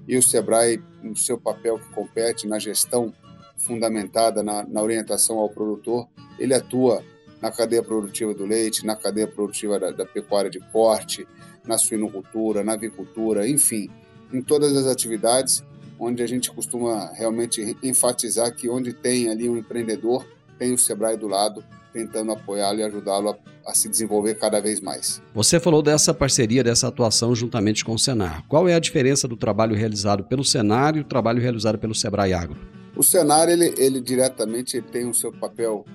E 0.08 0.18
o 0.18 0.24
Sebrae, 0.24 0.82
no 1.04 1.16
seu 1.16 1.38
papel 1.38 1.78
que 1.80 1.90
compete 1.94 2.48
na 2.48 2.58
gestão 2.60 3.14
fundamentada 3.58 4.42
na, 4.42 4.64
na 4.64 4.82
orientação 4.82 5.38
ao 5.38 5.50
produtor, 5.50 6.08
ele 6.38 6.54
atua 6.54 7.04
na 7.42 7.52
cadeia 7.52 7.84
produtiva 7.84 8.34
do 8.34 8.46
leite, 8.46 8.86
na 8.86 8.96
cadeia 8.96 9.28
produtiva 9.28 9.80
da, 9.80 9.92
da 9.92 10.06
pecuária 10.06 10.50
de 10.50 10.60
corte, 10.72 11.28
na 11.66 11.78
suinocultura, 11.78 12.64
na 12.64 12.74
avicultura, 12.74 13.48
enfim, 13.48 13.90
em 14.34 14.42
todas 14.42 14.76
as 14.76 14.88
atividades 14.88 15.64
onde 16.00 16.24
a 16.24 16.28
gente 16.28 16.50
costuma 16.52 17.12
realmente 17.12 17.78
enfatizar 17.84 18.56
que 18.56 18.70
onde 18.70 18.94
tem 18.94 19.30
ali 19.30 19.50
um 19.50 19.58
empreendedor, 19.58 20.26
tem 20.58 20.74
o 20.74 20.78
Sebrae 20.78 21.18
do 21.18 21.28
lado, 21.28 21.64
tentando 21.94 22.32
apoiá-lo 22.32 22.80
e 22.80 22.84
ajudá-lo 22.84 23.30
a, 23.30 23.72
a, 23.72 23.74
se 23.74 23.90
desenvolver 23.90 24.36
cada 24.36 24.60
vez 24.60 24.80
mais. 24.80 25.22
Você 25.34 25.60
falou 25.60 25.82
dessa 25.82 26.14
parceria, 26.14 26.64
dessa 26.64 26.88
atuação 26.88 27.36
juntamente 27.36 27.84
com 27.84 27.94
o 27.94 28.00
Senar. 28.00 28.44
Qual 28.48 28.68
é 28.68 28.76
a 28.76 28.80
diferença 28.80 29.28
do 29.28 29.36
trabalho 29.36 29.76
realizado 29.76 30.24
pelo 30.24 30.44
Senar 30.44 30.96
e 30.96 31.00
o 31.00 31.04
trabalho 31.04 31.42
realizado 31.42 31.78
pelo 31.78 31.96
Sebrae 31.96 32.34
Agro? 32.34 32.58
O 32.96 33.04
Senar, 33.04 33.50
ele, 33.50 33.74
ele 33.78 34.02
diretamente 34.02 34.78
ele 34.78 34.88
tem 34.88 35.08
o 35.10 35.14
seu 35.14 35.32
papel 35.32 35.86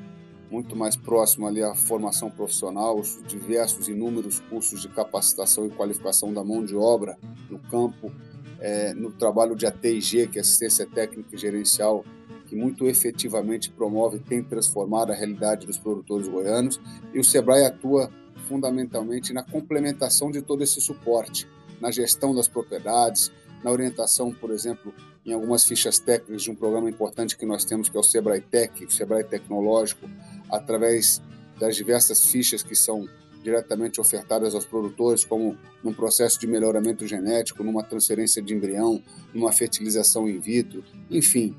muito 0.50 0.76
mais 0.76 0.94
próximo 0.94 1.46
ali 1.46 1.62
à 1.62 1.74
formação 1.74 2.30
profissional, 2.30 2.98
os 2.98 3.20
diversos 3.26 3.88
inúmeros 3.88 4.38
cursos 4.38 4.80
de 4.80 4.88
capacitação 4.88 5.66
e 5.66 5.70
qualificação 5.70 6.32
da 6.32 6.44
mão 6.44 6.64
de 6.64 6.76
obra 6.76 7.18
no 7.50 7.58
campo, 7.58 8.12
é, 8.60 8.94
no 8.94 9.10
trabalho 9.10 9.56
de 9.56 9.66
ATG, 9.66 10.28
que 10.28 10.38
é 10.38 10.40
assistência 10.40 10.86
técnica 10.86 11.34
e 11.34 11.38
gerencial 11.38 12.04
que 12.46 12.54
muito 12.54 12.86
efetivamente 12.86 13.70
promove 13.70 14.16
e 14.16 14.20
tem 14.20 14.42
transformado 14.42 15.12
a 15.12 15.14
realidade 15.14 15.66
dos 15.66 15.78
produtores 15.78 16.28
goianos, 16.28 16.80
e 17.12 17.18
o 17.18 17.24
SEBRAE 17.24 17.64
atua 17.64 18.10
fundamentalmente 18.48 19.32
na 19.32 19.42
complementação 19.42 20.30
de 20.30 20.42
todo 20.42 20.62
esse 20.62 20.80
suporte, 20.80 21.48
na 21.80 21.90
gestão 21.90 22.34
das 22.34 22.48
propriedades, 22.48 23.32
na 23.62 23.70
orientação, 23.70 24.32
por 24.32 24.50
exemplo, 24.50 24.92
em 25.24 25.32
algumas 25.32 25.64
fichas 25.64 25.98
técnicas 25.98 26.42
de 26.42 26.50
um 26.50 26.54
programa 26.54 26.88
importante 26.88 27.36
que 27.36 27.46
nós 27.46 27.64
temos, 27.64 27.88
que 27.88 27.96
é 27.96 28.00
o 28.00 28.02
Sebrae 28.02 28.40
Tech, 28.40 28.84
o 28.84 28.90
Sebrae 28.90 29.24
Tecnológico, 29.24 30.08
através 30.50 31.22
das 31.58 31.74
diversas 31.74 32.26
fichas 32.26 32.62
que 32.62 32.76
são 32.76 33.08
diretamente 33.42 34.00
ofertadas 34.00 34.54
aos 34.54 34.64
produtores, 34.64 35.24
como 35.24 35.56
num 35.82 35.92
processo 35.92 36.40
de 36.40 36.46
melhoramento 36.46 37.06
genético, 37.06 37.62
numa 37.62 37.82
transferência 37.82 38.42
de 38.42 38.54
embrião, 38.54 39.02
numa 39.34 39.52
fertilização 39.52 40.28
in 40.28 40.38
vitro, 40.38 40.82
enfim, 41.10 41.54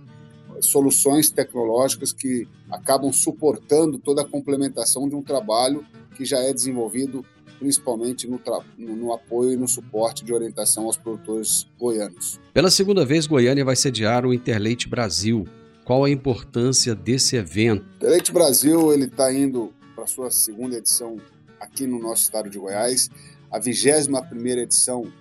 soluções 0.62 1.30
tecnológicas 1.30 2.14
que 2.14 2.48
acabam 2.70 3.12
suportando 3.12 3.98
toda 3.98 4.22
a 4.22 4.26
complementação 4.26 5.08
de 5.08 5.16
um 5.16 5.22
trabalho 5.22 5.86
que 6.16 6.26
já 6.26 6.40
é 6.40 6.54
desenvolvido 6.54 7.26
principalmente 7.60 8.28
no, 8.28 8.40
no, 8.78 9.14
apoio 9.14 9.54
e 9.54 9.58
no 9.58 9.68
suporte 9.68 10.26
de 10.26 10.34
orientação 10.34 10.86
aos 10.86 10.98
produtores 10.98 11.66
goianos. 11.80 12.40
Pela 12.54 12.70
segunda 12.70 13.06
vez, 13.06 13.26
Goiânia 13.26 13.64
vai 13.64 13.76
sediar 13.76 14.26
o 14.26 14.34
Interleite 14.34 14.90
Brasil. 14.90 15.48
Qual 15.84 16.04
a 16.04 16.10
importância 16.10 16.94
desse 16.94 17.36
evento? 17.36 17.84
O 17.84 17.96
Interleite 17.96 18.32
Brasil 18.32 18.94
ele 18.94 19.06
está 19.06 19.34
indo 19.34 19.74
para 19.96 20.04
a 20.04 20.08
sua 20.08 20.30
segunda 20.32 20.76
edição 20.76 21.18
aqui 21.60 21.88
no 21.88 22.00
nosso 22.00 22.24
estado 22.24 22.50
de 22.50 22.60
Goiás, 22.60 23.10
a 23.50 23.58
21 23.60 24.22
primeira 24.28 24.62
edição 24.62 25.12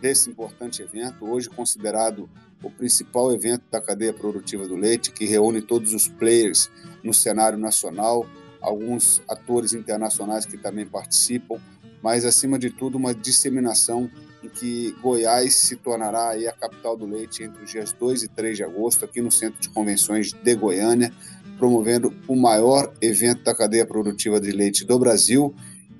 desse 0.00 0.30
importante 0.30 0.82
evento, 0.82 1.24
hoje 1.24 1.48
considerado 1.48 2.28
o 2.62 2.70
principal 2.70 3.32
evento 3.32 3.64
da 3.70 3.80
cadeia 3.80 4.12
produtiva 4.12 4.66
do 4.66 4.76
leite, 4.76 5.10
que 5.10 5.24
reúne 5.24 5.60
todos 5.60 5.92
os 5.92 6.08
players 6.08 6.70
no 7.02 7.12
cenário 7.12 7.58
nacional, 7.58 8.26
alguns 8.60 9.20
atores 9.28 9.72
internacionais 9.72 10.46
que 10.46 10.56
também 10.56 10.86
participam, 10.86 11.60
mas 12.02 12.24
acima 12.24 12.58
de 12.58 12.70
tudo 12.70 12.96
uma 12.96 13.14
disseminação 13.14 14.10
em 14.42 14.48
que 14.48 14.94
Goiás 15.00 15.54
se 15.54 15.76
tornará 15.76 16.32
a 16.32 16.52
capital 16.52 16.96
do 16.96 17.06
leite 17.06 17.44
entre 17.44 17.62
os 17.62 17.70
dias 17.70 17.92
2 17.92 18.24
e 18.24 18.28
3 18.28 18.56
de 18.56 18.64
agosto, 18.64 19.04
aqui 19.04 19.20
no 19.20 19.30
Centro 19.30 19.60
de 19.60 19.68
Convenções 19.68 20.32
de 20.32 20.54
Goiânia, 20.56 21.12
promovendo 21.58 22.12
o 22.26 22.34
maior 22.34 22.92
evento 23.00 23.44
da 23.44 23.54
cadeia 23.54 23.86
produtiva 23.86 24.40
de 24.40 24.50
leite 24.50 24.84
do 24.84 24.98
Brasil. 24.98 25.54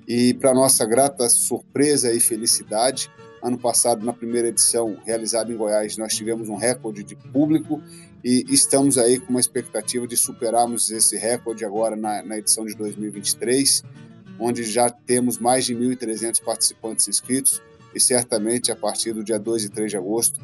E, 0.05 0.33
para 0.33 0.53
nossa 0.53 0.85
grata 0.85 1.29
surpresa 1.29 2.13
e 2.13 2.19
felicidade, 2.19 3.09
Ano 3.43 3.57
passado, 3.57 4.05
na 4.05 4.13
primeira 4.13 4.47
edição 4.47 4.97
realizada 5.05 5.51
em 5.51 5.57
Goiás, 5.57 5.97
nós 5.97 6.15
tivemos 6.15 6.47
um 6.47 6.55
recorde 6.55 7.03
de 7.03 7.15
público 7.15 7.83
e 8.23 8.45
estamos 8.47 8.97
aí 8.97 9.19
com 9.19 9.31
uma 9.31 9.39
expectativa 9.39 10.07
de 10.07 10.15
superarmos 10.15 10.89
esse 10.89 11.17
recorde 11.17 11.65
agora 11.65 11.95
na, 11.95 12.23
na 12.23 12.37
edição 12.37 12.65
de 12.65 12.73
2023, 12.73 13.83
onde 14.39 14.63
já 14.63 14.89
temos 14.89 15.37
mais 15.37 15.65
de 15.65 15.75
1.300 15.75 16.41
participantes 16.41 17.07
inscritos 17.09 17.61
e 17.93 17.99
certamente 17.99 18.71
a 18.71 18.75
partir 18.77 19.11
do 19.11 19.23
dia 19.23 19.37
2 19.37 19.65
e 19.65 19.69
3 19.69 19.91
de 19.91 19.97
agosto 19.97 20.39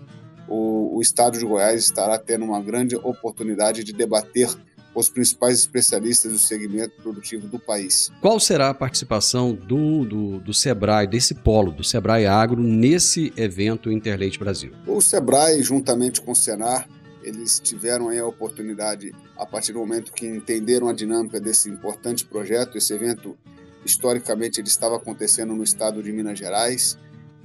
o, 0.50 0.98
o 0.98 1.02
estado 1.02 1.38
de 1.38 1.46
Goiás 1.46 1.84
estará 1.84 2.18
tendo 2.18 2.44
uma 2.44 2.62
grande 2.62 2.96
oportunidade 2.96 3.84
de 3.84 3.94
debater 3.94 4.50
os 4.94 5.10
principais 5.10 5.60
especialistas 5.60 6.32
do 6.32 6.40
segmento 6.40 7.02
produtivo 7.02 7.48
do 7.48 7.60
país. 7.60 8.12
Qual 8.22 8.40
será 8.40 8.70
a 8.70 8.74
participação 8.74 9.54
do, 9.54 10.04
do, 10.06 10.40
do 10.40 10.54
Sebrae, 10.54 11.08
desse 11.08 11.36
polo, 11.36 11.72
do 11.72 11.84
Sebrae 11.84 12.26
Agro, 12.26 12.62
nesse 12.62 13.32
evento 13.38 13.92
Interleite 13.92 14.40
Brasil? 14.40 14.72
O 14.88 15.00
Sebrae, 15.02 15.62
juntamente 15.62 16.22
com 16.22 16.32
o 16.32 16.36
Senar, 16.36 16.88
eles 17.22 17.60
tiveram 17.60 18.10
a 18.10 18.26
oportunidade, 18.26 19.14
a 19.38 19.46
partir 19.46 19.74
do 19.74 19.80
momento 19.80 20.12
que 20.12 20.26
entenderam 20.26 20.88
a 20.88 20.94
dinâmica 20.94 21.40
desse 21.40 21.70
importante 21.70 22.26
projeto, 22.26 22.78
esse 22.78 22.94
evento, 22.94 23.38
historicamente, 23.86 24.60
ele 24.60 24.68
estava 24.68 24.96
acontecendo 24.96 25.54
no 25.54 25.64
estado 25.64 26.02
de 26.02 26.12
Minas 26.12 26.40
Gerais, 26.40 26.98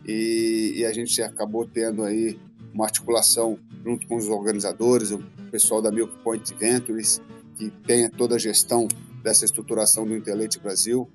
e, 0.07 0.75
e 0.77 0.85
a 0.85 0.93
gente 0.93 1.21
acabou 1.23 1.67
tendo 1.67 2.03
aí 2.03 2.39
uma 2.73 2.85
articulação 2.85 3.59
junto 3.85 4.07
com 4.07 4.17
os 4.17 4.29
organizadores, 4.29 5.11
o 5.11 5.23
pessoal 5.55 5.81
da 5.81 5.93
Milk 5.93 6.13
Point 6.25 6.53
Ventures, 6.59 7.23
que 7.57 7.71
tem 7.87 8.11
toda 8.11 8.35
a 8.35 8.39
gestão 8.41 8.89
dessa 9.23 9.45
estruturação 9.45 10.05
do 10.05 10.17
Interleite 10.17 10.59
Brasil. 10.59 11.09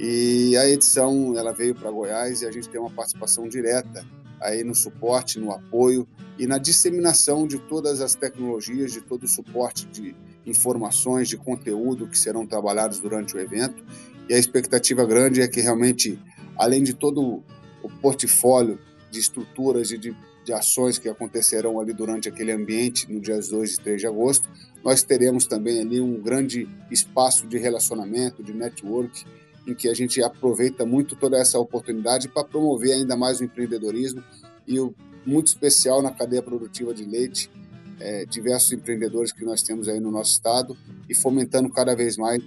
E 0.00 0.56
a 0.56 0.68
edição 0.68 1.38
ela 1.38 1.52
veio 1.52 1.76
para 1.76 1.92
Goiás 1.92 2.42
e 2.42 2.46
a 2.46 2.50
gente 2.50 2.68
tem 2.68 2.80
uma 2.80 2.90
participação 2.90 3.48
direta 3.48 4.04
aí 4.40 4.64
no 4.64 4.74
suporte, 4.74 5.38
no 5.38 5.52
apoio 5.52 6.08
e 6.36 6.44
na 6.44 6.58
disseminação 6.58 7.46
de 7.46 7.56
todas 7.56 8.00
as 8.00 8.16
tecnologias, 8.16 8.90
de 8.90 9.00
todo 9.00 9.22
o 9.22 9.28
suporte 9.28 9.86
de 9.86 10.16
informações, 10.44 11.28
de 11.28 11.36
conteúdo 11.36 12.08
que 12.08 12.18
serão 12.18 12.44
trabalhados 12.44 12.98
durante 12.98 13.36
o 13.36 13.38
evento. 13.38 13.84
E 14.28 14.34
a 14.34 14.38
expectativa 14.38 15.06
grande 15.06 15.40
é 15.40 15.46
que 15.46 15.60
realmente, 15.60 16.18
além 16.58 16.82
de 16.82 16.94
todo 16.94 17.44
o 17.80 17.88
portfólio 18.02 18.76
de 19.08 19.20
estruturas 19.20 19.92
e 19.92 19.98
de 19.98 20.16
de 20.44 20.52
ações 20.52 20.98
que 20.98 21.08
acontecerão 21.08 21.80
ali 21.80 21.92
durante 21.92 22.28
aquele 22.28 22.52
ambiente 22.52 23.10
no 23.10 23.20
dias 23.20 23.48
2 23.48 23.74
e 23.74 23.80
3 23.80 24.00
de 24.02 24.06
agosto. 24.06 24.48
Nós 24.84 25.02
teremos 25.02 25.46
também 25.46 25.80
ali 25.80 26.00
um 26.00 26.20
grande 26.20 26.68
espaço 26.90 27.46
de 27.46 27.56
relacionamento, 27.58 28.42
de 28.42 28.52
network, 28.52 29.24
em 29.66 29.74
que 29.74 29.88
a 29.88 29.94
gente 29.94 30.22
aproveita 30.22 30.84
muito 30.84 31.16
toda 31.16 31.38
essa 31.38 31.58
oportunidade 31.58 32.28
para 32.28 32.44
promover 32.44 32.92
ainda 32.92 33.16
mais 33.16 33.40
o 33.40 33.44
empreendedorismo 33.44 34.22
e 34.66 34.78
o 34.78 34.94
muito 35.24 35.46
especial 35.46 36.02
na 36.02 36.10
cadeia 36.10 36.42
produtiva 36.42 36.92
de 36.92 37.04
leite, 37.04 37.50
é, 37.98 38.26
diversos 38.26 38.72
empreendedores 38.72 39.32
que 39.32 39.44
nós 39.44 39.62
temos 39.62 39.88
aí 39.88 39.98
no 39.98 40.10
nosso 40.10 40.32
estado 40.32 40.76
e 41.08 41.14
fomentando 41.14 41.70
cada 41.70 41.94
vez 41.94 42.18
mais 42.18 42.42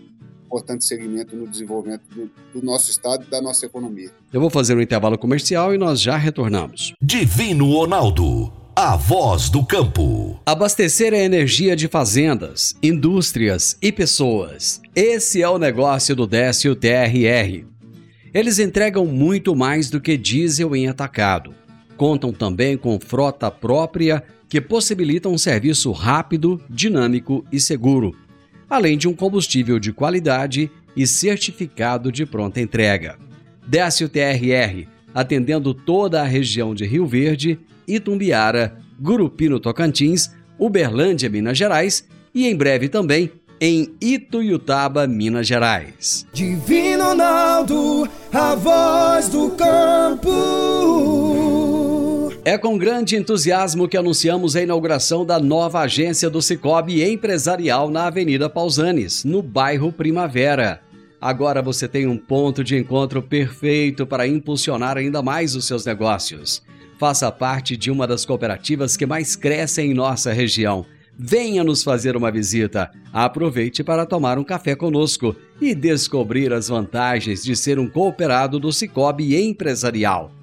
importante 0.48 0.86
segmento 0.86 1.36
no 1.36 1.46
desenvolvimento 1.46 2.04
do, 2.10 2.32
do, 2.54 2.66
nosso 2.66 2.90
estado 2.90 3.26
e 3.28 3.30
da 3.30 3.42
nossa 3.42 3.66
economia. 3.66 4.10
Eu 4.32 4.40
vou 4.40 4.50
fazer 4.50 4.76
um 4.76 4.82
intervalo 4.82 5.18
comercial 5.18 5.76
e 5.76 5.78
nós 5.78 6.02
já 6.02 6.16
retornamos. 6.16 6.94
Divino 7.02 7.70
Ronaldo, 7.74 8.52
a 8.74 8.96
voz 8.96 9.50
do 9.50 9.64
campo. 9.66 10.40
Abastecer 10.46 11.14
a 11.14 11.18
energia 11.18 11.76
de 11.76 11.90
fazendas, 11.90 12.76
indústrias 12.82 13.78
e 13.82 13.92
pessoas. 13.92 14.82
Esse 14.96 15.42
é 15.42 15.50
o 15.50 15.60
negócio 15.60 16.16
do 16.16 16.26
Décio 16.26 16.76
TRR. 16.76 17.66
Eles 18.34 18.58
entregam 18.58 19.06
muito 19.06 19.56
mais 19.56 19.90
do 19.90 20.00
que 20.00 20.18
diesel 20.18 20.76
em 20.76 20.88
atacado. 20.88 21.54
Contam 21.98 22.32
também 22.32 22.78
com 22.78 23.00
frota 23.00 23.52
própria 23.52 24.24
que 24.48 24.62
possibilita 24.62 25.28
um 25.28 25.38
serviço 25.38 25.92
rápido, 25.92 26.62
dinâmico 26.70 27.44
e 27.52 27.60
seguro 27.60 28.16
além 28.70 28.98
de 28.98 29.08
um 29.08 29.14
combustível 29.14 29.80
de 29.80 29.94
qualidade 29.94 30.70
e 30.96 31.06
certificado 31.06 32.12
de 32.12 32.26
pronta 32.26 32.60
entrega. 32.60 33.18
Décio 33.66 34.10
TRR, 34.10 34.88
atendendo 35.14 35.74
toda 35.74 36.22
a 36.22 36.26
região 36.26 36.74
de 36.74 36.86
Rio 36.86 37.06
Verde, 37.06 37.60
Itumbiara, 37.88 38.78
Gurupi 39.00 39.50
no 39.50 39.60
Tocantins, 39.60 40.32
Uberlândia, 40.58 41.30
Minas 41.30 41.58
Gerais 41.58 42.08
e 42.34 42.48
em 42.48 42.56
breve 42.56 42.90
também 42.90 43.32
em 43.60 43.96
Ituiutaba, 44.00 45.08
Minas 45.08 45.48
Gerais. 45.48 46.26
Divino 46.34 47.06
Ronaldo, 47.06 48.08
a 48.32 48.56
voz 48.56 49.30
do 49.30 49.50
campo. 49.52 51.57
É 52.48 52.58
com 52.58 52.78
grande 52.78 53.18
entusiasmo 53.18 53.90
que 53.90 53.98
anunciamos 53.98 54.56
a 54.56 54.62
inauguração 54.62 55.26
da 55.26 55.38
nova 55.38 55.82
agência 55.82 56.30
do 56.30 56.42
Cicobi 56.42 57.04
Empresarial 57.04 57.90
na 57.90 58.08
Avenida 58.08 58.50
Pausanes, 58.50 59.26
no 59.26 59.42
bairro 59.42 59.92
Primavera. 59.92 60.82
Agora 61.20 61.62
você 61.62 61.90
tem 61.90 62.08
um 62.08 62.16
ponto 62.16 62.64
de 62.64 62.78
encontro 62.78 63.22
perfeito 63.22 64.08
para 64.08 64.26
impulsionar 64.26 64.96
ainda 64.96 65.22
mais 65.22 65.58
os 65.58 65.68
seus 65.68 65.86
negócios. 65.86 66.64
Faça 66.98 67.30
parte 67.34 67.76
de 67.76 67.92
uma 67.92 68.08
das 68.08 68.26
cooperativas 68.26 68.96
que 68.96 69.06
mais 69.06 69.36
crescem 69.36 69.92
em 69.92 69.94
nossa 69.94 70.32
região. 70.32 70.86
Venha 71.20 71.66
nos 71.66 71.84
fazer 71.84 72.16
uma 72.16 72.32
visita. 72.32 72.90
Aproveite 73.12 73.84
para 73.84 74.06
tomar 74.06 74.40
um 74.40 74.44
café 74.46 74.74
conosco 74.74 75.36
e 75.60 75.76
descobrir 75.76 76.54
as 76.54 76.70
vantagens 76.70 77.44
de 77.44 77.58
ser 77.58 77.78
um 77.78 77.90
cooperado 77.90 78.58
do 78.58 78.72
Cicobi 78.72 79.36
Empresarial. 79.36 80.37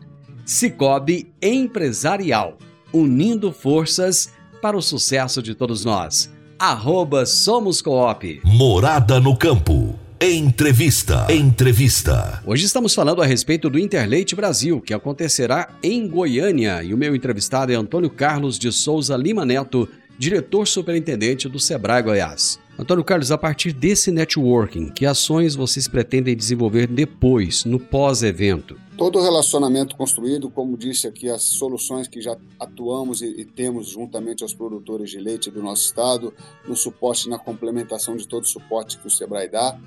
Cicobi 0.44 1.32
Empresarial, 1.40 2.58
unindo 2.92 3.50
forças 3.50 4.30
para 4.60 4.76
o 4.76 4.82
sucesso 4.82 5.42
de 5.42 5.54
todos 5.54 5.86
nós. 5.86 6.30
Arroba 6.58 7.24
Somos 7.24 7.80
Coop. 7.80 8.42
Morada 8.44 9.18
no 9.18 9.36
Campo. 9.36 9.98
Entrevista. 10.20 11.26
Entrevista. 11.30 12.42
Hoje 12.46 12.66
estamos 12.66 12.94
falando 12.94 13.22
a 13.22 13.26
respeito 13.26 13.70
do 13.70 13.78
Interleite 13.78 14.36
Brasil, 14.36 14.82
que 14.82 14.92
acontecerá 14.92 15.70
em 15.82 16.06
Goiânia. 16.06 16.82
E 16.82 16.92
o 16.92 16.98
meu 16.98 17.16
entrevistado 17.16 17.72
é 17.72 17.74
Antônio 17.74 18.10
Carlos 18.10 18.58
de 18.58 18.70
Souza 18.70 19.16
Lima 19.16 19.46
Neto, 19.46 19.88
diretor 20.18 20.68
superintendente 20.68 21.48
do 21.48 21.58
Sebrae 21.58 22.02
Goiás. 22.02 22.60
Antônio 22.76 23.04
Carlos, 23.04 23.30
a 23.30 23.38
partir 23.38 23.72
desse 23.72 24.10
networking, 24.10 24.90
que 24.90 25.06
ações 25.06 25.54
vocês 25.54 25.86
pretendem 25.86 26.36
desenvolver 26.36 26.88
depois, 26.88 27.64
no 27.64 27.78
pós-evento? 27.78 28.76
Todo 28.98 29.22
relacionamento 29.22 29.96
construído, 29.96 30.50
como 30.50 30.76
disse 30.76 31.06
aqui, 31.06 31.30
as 31.30 31.42
soluções 31.42 32.08
que 32.08 32.20
já 32.20 32.36
atuamos 32.58 33.22
e, 33.22 33.44
temos 33.44 33.90
juntamente 33.90 34.42
aos 34.42 34.52
produtores 34.52 35.08
de 35.10 35.20
leite 35.20 35.52
do 35.52 35.62
nosso 35.62 35.84
estado, 35.84 36.34
no 36.66 36.74
suporte, 36.74 37.28
na 37.28 37.38
complementação 37.38 38.16
de 38.16 38.26
todo 38.26 38.42
o 38.42 38.48
suporte 38.48 38.98
que 38.98 39.06
o 39.06 39.10
Sebrae 39.10 39.48
dá, 39.48 39.78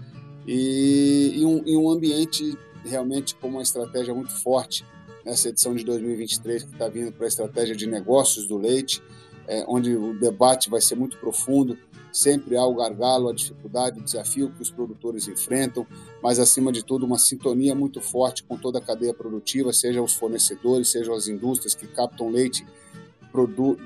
e, 0.47 1.43
um, 1.43 1.63
um 1.67 1.89
ambiente 1.89 2.57
realmente 2.85 3.35
com 3.35 3.49
uma 3.49 3.61
estratégia 3.61 4.13
muito 4.13 4.31
forte 4.31 4.85
nessa 5.25 5.49
edição 5.49 5.75
de 5.75 5.83
2023 5.83 6.63
que 6.63 6.71
está 6.71 6.87
vindo 6.87 7.11
para 7.11 7.25
a 7.25 7.27
estratégia 7.27 7.75
de 7.75 7.85
negócios 7.85 8.47
do 8.47 8.57
leite, 8.57 9.03
é, 9.45 9.65
onde 9.67 9.93
o 9.93 10.17
debate 10.17 10.69
vai 10.69 10.79
ser 10.79 10.95
muito 10.95 11.17
profundo 11.17 11.77
Sempre 12.17 12.57
há 12.57 12.65
o 12.65 12.73
gargalo, 12.73 13.29
a 13.29 13.33
dificuldade, 13.33 13.99
o 13.99 14.03
desafio 14.03 14.49
que 14.49 14.59
os 14.59 14.71
produtores 14.71 15.27
enfrentam, 15.27 15.85
mas 16.19 16.39
acima 16.39 16.71
de 16.71 16.83
tudo 16.83 17.05
uma 17.05 17.19
sintonia 17.19 17.75
muito 17.75 18.01
forte 18.01 18.43
com 18.43 18.57
toda 18.57 18.79
a 18.79 18.81
cadeia 18.81 19.13
produtiva, 19.13 19.71
seja 19.71 20.01
os 20.01 20.15
fornecedores, 20.15 20.89
sejam 20.89 21.13
as 21.13 21.27
indústrias 21.27 21.75
que 21.75 21.85
captam 21.85 22.31
leite, 22.31 22.65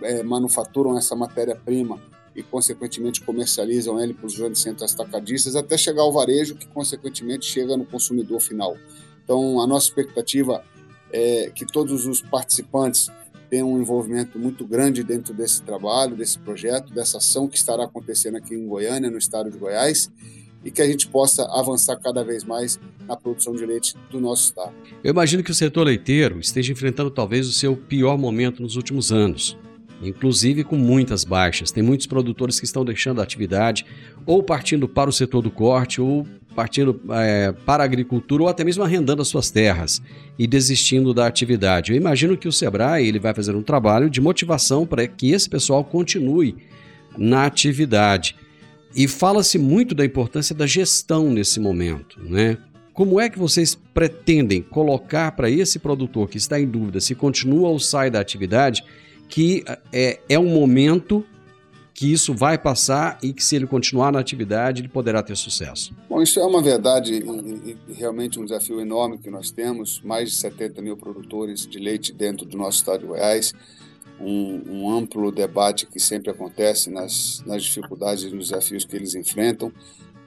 é, 0.04 0.24
manufaturam 0.24 0.98
essa 0.98 1.14
matéria-prima 1.14 2.00
e, 2.34 2.42
consequentemente, 2.42 3.20
comercializam 3.20 4.00
ele 4.00 4.14
para 4.14 4.28
os 4.28 4.38
grandes 4.38 4.62
centros 4.62 4.94
atacadistas, 4.94 5.58
até 5.58 5.78
chegar 5.78 6.04
ao 6.04 6.14
varejo, 6.14 6.56
que, 6.56 6.68
consequentemente, 6.68 7.46
chega 7.46 7.76
no 7.76 7.86
consumidor 7.86 8.40
final. 8.40 8.78
Então, 9.26 9.60
a 9.60 9.68
nossa 9.68 9.88
expectativa 9.88 10.64
é 11.12 11.52
que 11.54 11.66
todos 11.66 12.06
os 12.06 12.22
participantes 12.22 13.12
tem 13.52 13.62
um 13.62 13.82
envolvimento 13.82 14.40
muito 14.40 14.66
grande 14.66 15.04
dentro 15.04 15.34
desse 15.34 15.62
trabalho, 15.62 16.16
desse 16.16 16.40
projeto, 16.40 16.94
dessa 16.94 17.18
ação 17.18 17.50
que 17.50 17.58
estará 17.58 17.84
acontecendo 17.84 18.38
aqui 18.38 18.56
em 18.56 18.66
Goiânia, 18.66 19.12
no 19.12 19.18
estado 19.18 19.52
de 19.52 19.58
Goiás, 19.58 20.10
e 20.64 20.72
que 20.72 20.82
a 20.82 20.88
gente 20.88 21.06
possa 21.10 21.44
avançar 21.52 21.98
cada 21.98 22.24
vez 22.24 22.46
mais 22.46 22.80
na 23.06 23.18
produção 23.18 23.54
de 23.54 23.66
leite 23.66 23.94
do 24.10 24.22
nosso 24.22 24.46
estado. 24.46 24.72
Eu 25.04 25.12
imagino 25.12 25.44
que 25.44 25.52
o 25.52 25.54
setor 25.54 25.84
leiteiro 25.84 26.40
esteja 26.40 26.72
enfrentando 26.72 27.12
talvez 27.12 27.46
o 27.46 27.52
seu 27.52 27.76
pior 27.76 28.18
momento 28.18 28.62
nos 28.62 28.78
últimos 28.78 29.12
anos, 29.12 29.58
inclusive 30.02 30.64
com 30.64 30.78
muitas 30.78 31.26
baixas. 31.26 31.72
Tem 31.72 31.84
muitos 31.84 32.08
produtores 32.08 32.58
que 32.58 32.66
estão 32.66 32.86
deixando 32.86 33.20
a 33.20 33.24
atividade 33.26 33.86
ou 34.26 34.42
partindo 34.42 34.88
para 34.88 35.10
o 35.10 35.14
setor 35.14 35.42
do 35.42 35.52
corte 35.52 36.00
ou 36.00 36.26
partindo 36.56 37.00
é, 37.12 37.52
para 37.66 37.84
a 37.84 37.86
agricultura 37.86 38.44
ou 38.44 38.50
até 38.50 38.64
mesmo 38.64 38.84
arrendando 38.84 39.22
as 39.22 39.28
suas 39.28 39.50
terras 39.50 40.02
e 40.38 40.46
desistindo 40.46 41.14
da 41.14 41.28
atividade. 41.28 41.92
Eu 41.92 41.98
imagino 41.98 42.38
que 42.38 42.48
o 42.48 42.52
Sebrae 42.52 43.08
ele 43.08 43.20
vai 43.20 43.34
fazer 43.34 43.56
um 43.56 43.64
trabalho 43.64 44.10
de 44.10 44.22
motivação 44.22 44.86
para 44.86 45.08
que 45.08 45.32
esse 45.32 45.50
pessoal 45.50 45.84
continue 45.84 46.56
na 47.18 47.46
atividade. 47.46 48.36
E 48.96 49.08
fala-se 49.08 49.58
muito 49.58 49.96
da 49.96 50.06
importância 50.06 50.54
da 50.54 50.68
gestão 50.68 51.30
nesse 51.32 51.60
momento, 51.60 52.20
né? 52.22 52.58
Como 52.94 53.22
é 53.22 53.30
que 53.30 53.40
vocês 53.40 53.74
pretendem 53.94 54.62
colocar 54.62 55.32
para 55.32 55.50
esse 55.50 55.80
produtor 55.80 56.28
que 56.28 56.38
está 56.38 56.60
em 56.60 56.68
dúvida 56.68 57.00
se 57.00 57.16
continua 57.16 57.70
ou 57.70 57.80
sai 57.80 58.10
da 58.10 58.20
atividade 58.20 58.84
que 59.30 59.64
é, 59.94 60.20
é 60.28 60.38
um 60.38 60.50
momento 60.50 61.26
que 62.02 62.12
isso 62.12 62.34
vai 62.34 62.58
passar 62.58 63.20
e 63.22 63.32
que 63.32 63.44
se 63.44 63.56
ele 63.56 63.68
continuar 63.68 64.12
na 64.12 64.20
atividade 64.20 64.82
ele 64.82 64.88
poderá 64.88 65.22
ter 65.22 65.38
sucesso? 65.38 65.94
Bom, 66.10 66.20
isso 66.20 66.40
é 66.40 66.44
uma 66.44 66.60
verdade 66.60 67.14
e, 67.14 67.94
realmente 67.94 68.40
um 68.40 68.44
desafio 68.44 68.82
enorme 68.82 69.20
que 69.20 69.30
nós 69.30 69.52
temos, 69.52 70.02
mais 70.04 70.32
de 70.32 70.36
70 70.38 70.82
mil 70.82 70.98
produtores 70.98 71.68
de 71.68 71.78
leite 71.78 72.12
dentro 72.12 72.44
do 72.44 72.58
nosso 72.58 72.80
estado 72.80 73.02
de 73.02 73.06
Goiás. 73.06 73.54
um, 74.20 74.62
um, 74.68 74.98
amplo 74.98 75.32
debate 75.32 75.86
que 75.86 76.00
sempre 76.00 76.32
acontece 76.32 76.90
nas, 76.90 77.44
nas 77.46 77.64
dificuldades 77.64 78.24
e 78.24 78.32
nos 78.32 78.50
desafios 78.50 78.84
que 78.84 78.96
eles 78.96 79.14
enfrentam, 79.14 79.72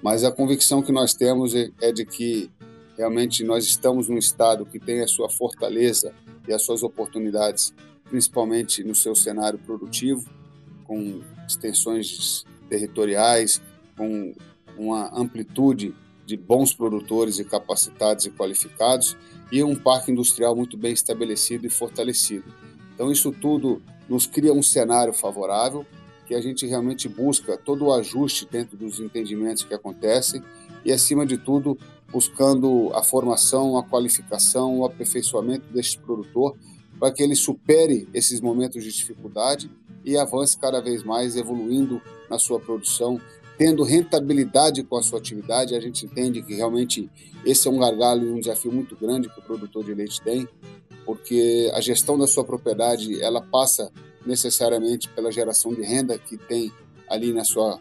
mas 0.00 0.22
a 0.22 0.30
convicção 0.30 0.80
que 0.80 0.92
nós 0.92 1.12
temos 1.12 1.56
é, 1.56 1.70
é 1.82 1.90
de 1.90 2.06
que 2.06 2.52
realmente 2.96 3.42
nós 3.42 3.64
estamos 3.64 4.08
num 4.08 4.18
estado 4.18 4.64
que 4.64 4.78
tem 4.78 5.00
a 5.00 5.08
sua 5.08 5.28
fortaleza 5.28 6.12
e 6.46 6.52
as 6.52 6.62
suas 6.62 6.84
oportunidades, 6.84 7.74
principalmente 8.08 8.84
no 8.84 8.94
seu 8.94 9.16
cenário 9.16 9.58
produtivo, 9.58 10.24
com 10.84 11.20
extensões 11.46 12.44
territoriais, 12.68 13.60
com 13.96 14.34
uma 14.76 15.10
amplitude 15.16 15.94
de 16.26 16.36
bons 16.36 16.72
produtores 16.72 17.38
e 17.38 17.44
capacitados 17.44 18.24
e 18.24 18.30
qualificados 18.30 19.16
e 19.52 19.62
um 19.62 19.76
parque 19.76 20.10
industrial 20.10 20.56
muito 20.56 20.76
bem 20.76 20.92
estabelecido 20.92 21.66
e 21.66 21.70
fortalecido. 21.70 22.44
Então, 22.94 23.10
isso 23.10 23.30
tudo 23.30 23.82
nos 24.08 24.26
cria 24.26 24.52
um 24.52 24.62
cenário 24.62 25.12
favorável 25.12 25.86
que 26.26 26.34
a 26.34 26.40
gente 26.40 26.66
realmente 26.66 27.08
busca 27.08 27.56
todo 27.56 27.86
o 27.86 27.92
ajuste 27.92 28.48
dentro 28.50 28.76
dos 28.76 28.98
entendimentos 28.98 29.62
que 29.62 29.74
acontecem 29.74 30.42
e, 30.84 30.92
acima 30.92 31.26
de 31.26 31.36
tudo, 31.36 31.78
buscando 32.10 32.90
a 32.94 33.02
formação, 33.02 33.76
a 33.76 33.82
qualificação, 33.82 34.78
o 34.78 34.84
aperfeiçoamento 34.84 35.66
deste 35.72 35.98
produtor 35.98 36.56
para 36.98 37.12
que 37.12 37.22
ele 37.22 37.34
supere 37.34 38.08
esses 38.14 38.40
momentos 38.40 38.82
de 38.82 38.92
dificuldade 38.92 39.70
e 40.04 40.16
avance 40.16 40.56
cada 40.58 40.80
vez 40.80 41.02
mais, 41.02 41.36
evoluindo 41.36 42.00
na 42.28 42.38
sua 42.38 42.60
produção, 42.60 43.20
tendo 43.56 43.82
rentabilidade 43.82 44.82
com 44.82 44.96
a 44.96 45.02
sua 45.02 45.18
atividade. 45.18 45.74
A 45.74 45.80
gente 45.80 46.04
entende 46.04 46.42
que 46.42 46.54
realmente 46.54 47.10
esse 47.44 47.68
é 47.68 47.70
um 47.70 47.78
gargalo 47.78 48.24
e 48.24 48.30
um 48.30 48.40
desafio 48.40 48.72
muito 48.72 48.96
grande 48.96 49.28
que 49.28 49.38
o 49.38 49.42
produtor 49.42 49.84
de 49.84 49.94
leite 49.94 50.20
tem, 50.20 50.48
porque 51.04 51.70
a 51.74 51.80
gestão 51.80 52.18
da 52.18 52.26
sua 52.26 52.44
propriedade 52.44 53.20
ela 53.22 53.40
passa 53.40 53.90
necessariamente 54.26 55.08
pela 55.10 55.30
geração 55.30 55.72
de 55.72 55.82
renda 55.82 56.18
que 56.18 56.36
tem 56.36 56.72
ali 57.08 57.32
na 57.32 57.44
sua 57.44 57.78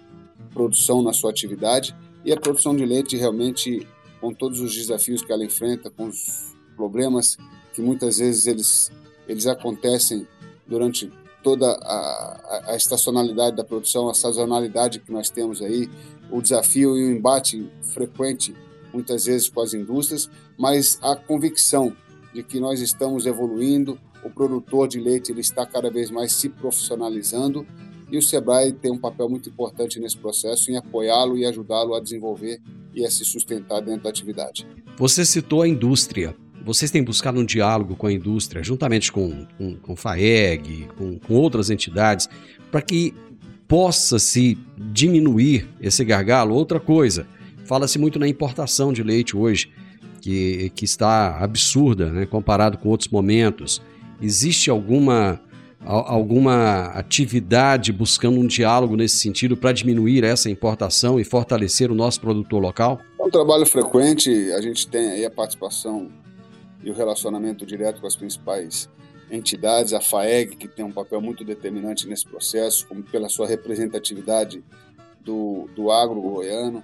produção, 0.54 1.02
na 1.02 1.14
sua 1.14 1.32
atividade, 1.32 1.96
e 2.26 2.32
a 2.32 2.40
produção 2.40 2.76
de 2.76 2.86
leite 2.86 3.18
realmente 3.18 3.88
com 4.20 4.34
todos 4.34 4.60
os 4.60 4.74
desafios 4.74 5.22
que 5.22 5.32
ela 5.32 5.44
enfrenta, 5.44 5.90
com 5.90 6.08
os 6.08 6.56
problemas 6.76 7.38
que 7.74 7.82
muitas 7.82 8.18
vezes 8.18 8.48
eles 8.48 8.92
eles 9.28 9.48
acontecem 9.48 10.28
durante 10.68 11.12
toda 11.44 11.68
a, 11.72 12.72
a, 12.72 12.76
estacionalidade 12.76 13.56
da 13.56 13.64
produção, 13.64 14.10
a 14.10 14.14
sazonalidade 14.14 15.00
que 15.00 15.12
nós 15.12 15.30
temos 15.30 15.62
aí, 15.62 15.90
o 16.32 16.42
desafio 16.42 16.98
e 16.98 17.04
o 17.04 17.12
embate 17.12 17.70
frequente, 17.82 18.56
muitas 18.94 19.26
vezes 19.26 19.50
com 19.50 19.62
as 19.62 19.74
indústrias, 19.74 20.30
mas 20.58 20.98
a 21.02 21.16
convicção 21.16 21.96
de 22.34 22.42
que 22.42 22.60
nós 22.60 22.80
estamos 22.80 23.26
evoluindo, 23.26 24.00
o 24.24 24.30
produtor 24.30 24.88
de 24.88 25.00
leite 25.00 25.32
ele 25.32 25.42
está 25.42 25.66
cada 25.66 25.92
vez 25.92 26.10
mais 26.10 26.32
se 26.34 26.48
profissionalizando 26.48 27.68
e 28.10 28.18
o 28.18 28.22
Sebrae 28.22 28.72
tem 28.72 28.92
um 28.92 28.98
papel 28.98 29.28
muito 29.28 29.50
importante 29.50 30.00
nesse 30.00 30.18
processo 30.18 30.72
em 30.72 30.78
apoiá-lo 30.78 31.38
e 31.38 31.46
ajudá-lo 31.46 31.94
a 31.94 32.00
desenvolver 32.00 32.62
e 32.94 33.06
a 33.06 33.12
se 33.12 33.26
sustentar 33.26 33.82
dentro 33.82 34.04
da 34.04 34.10
atividade. 34.10 34.68
Você 34.98 35.26
citou 35.26 35.64
a 35.64 35.68
indústria 35.68 36.36
vocês 36.64 36.90
têm 36.90 37.04
buscado 37.04 37.40
um 37.40 37.46
diálogo 37.46 37.96
com 37.96 38.08
a 38.08 38.14
indústria, 38.14 38.64
juntamente 38.64 39.12
com, 39.12 39.46
com, 39.58 39.76
com 39.76 39.96
FAEG, 39.96 40.88
com, 40.98 41.20
com 41.20 41.34
outras 41.34 41.70
entidades, 41.70 42.30
para 42.72 42.82
que 42.82 43.14
possa 43.68 44.18
se 44.18 44.58
diminuir 44.78 45.68
esse 45.82 46.06
gargalo. 46.06 46.56
Outra 46.56 46.80
coisa, 46.80 47.28
fala-se 47.66 48.00
muito 48.00 48.18
na 48.18 48.28
importação 48.28 48.94
de 48.94 49.04
leite 49.04 49.36
hoje, 49.36 49.72
que, 50.22 50.72
que 50.74 50.86
está 50.86 51.38
absurda 51.40 52.10
né, 52.10 52.26
comparado 52.26 52.78
com 52.78 52.88
outros 52.88 53.10
momentos. 53.10 53.82
Existe 54.22 54.70
alguma, 54.70 55.42
alguma 55.84 56.86
atividade 56.94 57.92
buscando 57.92 58.40
um 58.40 58.48
diálogo 58.48 58.96
nesse 58.96 59.18
sentido 59.18 59.58
para 59.58 59.74
diminuir 59.74 60.24
essa 60.24 60.50
importação 60.50 61.20
e 61.20 61.26
fortalecer 61.26 61.92
o 61.92 61.96
nosso 61.96 62.22
produtor 62.22 62.62
local? 62.62 63.02
É 63.20 63.24
um 63.24 63.30
trabalho 63.30 63.66
frequente, 63.66 64.30
a 64.54 64.62
gente 64.62 64.88
tem 64.88 65.10
aí 65.10 65.26
a 65.26 65.32
participação 65.32 66.10
e 66.84 66.90
o 66.90 66.94
relacionamento 66.94 67.66
direto 67.66 68.02
com 68.02 68.08
as 68.08 68.16
principais 68.16 68.90
entidades, 69.32 69.94
a 69.94 70.02
FAEG, 70.02 70.56
que 70.56 70.68
tem 70.68 70.84
um 70.86 70.92
papel 70.92 71.22
muito 71.22 71.44
determinante 71.44 72.08
nesse 72.08 72.26
processo, 72.26 72.88
como 72.88 73.02
pela 73.04 73.30
sua 73.30 73.48
representatividade 73.48 74.64
do, 75.22 75.68
do 75.76 75.92
agro 75.92 76.22
goiano, 76.22 76.84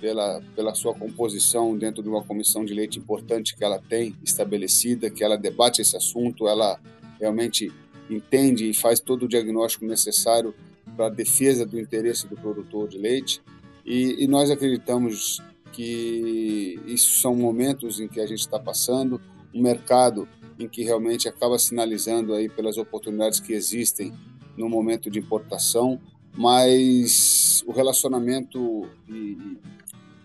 pela, 0.00 0.42
pela 0.54 0.74
sua 0.74 0.94
composição 0.94 1.76
dentro 1.76 2.02
de 2.02 2.08
uma 2.08 2.22
comissão 2.22 2.64
de 2.64 2.74
leite 2.74 2.98
importante 2.98 3.56
que 3.56 3.64
ela 3.64 3.80
tem 3.88 4.14
estabelecida, 4.22 5.10
que 5.10 5.24
ela 5.24 5.36
debate 5.36 5.80
esse 5.80 5.96
assunto, 5.96 6.48
ela 6.48 6.78
realmente 7.18 7.72
entende 8.10 8.68
e 8.68 8.74
faz 8.74 9.00
todo 9.00 9.24
o 9.24 9.28
diagnóstico 9.28 9.84
necessário 9.84 10.54
para 10.96 11.06
a 11.06 11.10
defesa 11.10 11.66
do 11.66 11.78
interesse 11.78 12.26
do 12.26 12.36
produtor 12.36 12.88
de 12.88 12.98
leite. 12.98 13.40
E, 13.84 14.22
e 14.22 14.26
nós 14.26 14.50
acreditamos 14.50 15.40
que 15.72 16.80
isso 16.86 17.20
são 17.20 17.34
momentos 17.34 18.00
em 18.00 18.08
que 18.08 18.20
a 18.20 18.26
gente 18.26 18.40
está 18.40 18.58
passando, 18.58 19.20
um 19.54 19.62
mercado 19.62 20.28
em 20.58 20.68
que 20.68 20.82
realmente 20.82 21.28
acaba 21.28 21.58
sinalizando 21.58 22.34
aí 22.34 22.48
pelas 22.48 22.76
oportunidades 22.76 23.40
que 23.40 23.52
existem 23.52 24.12
no 24.56 24.68
momento 24.68 25.10
de 25.10 25.18
importação, 25.18 26.00
mas 26.36 27.62
o 27.66 27.72
relacionamento 27.72 28.88
e, 29.08 29.38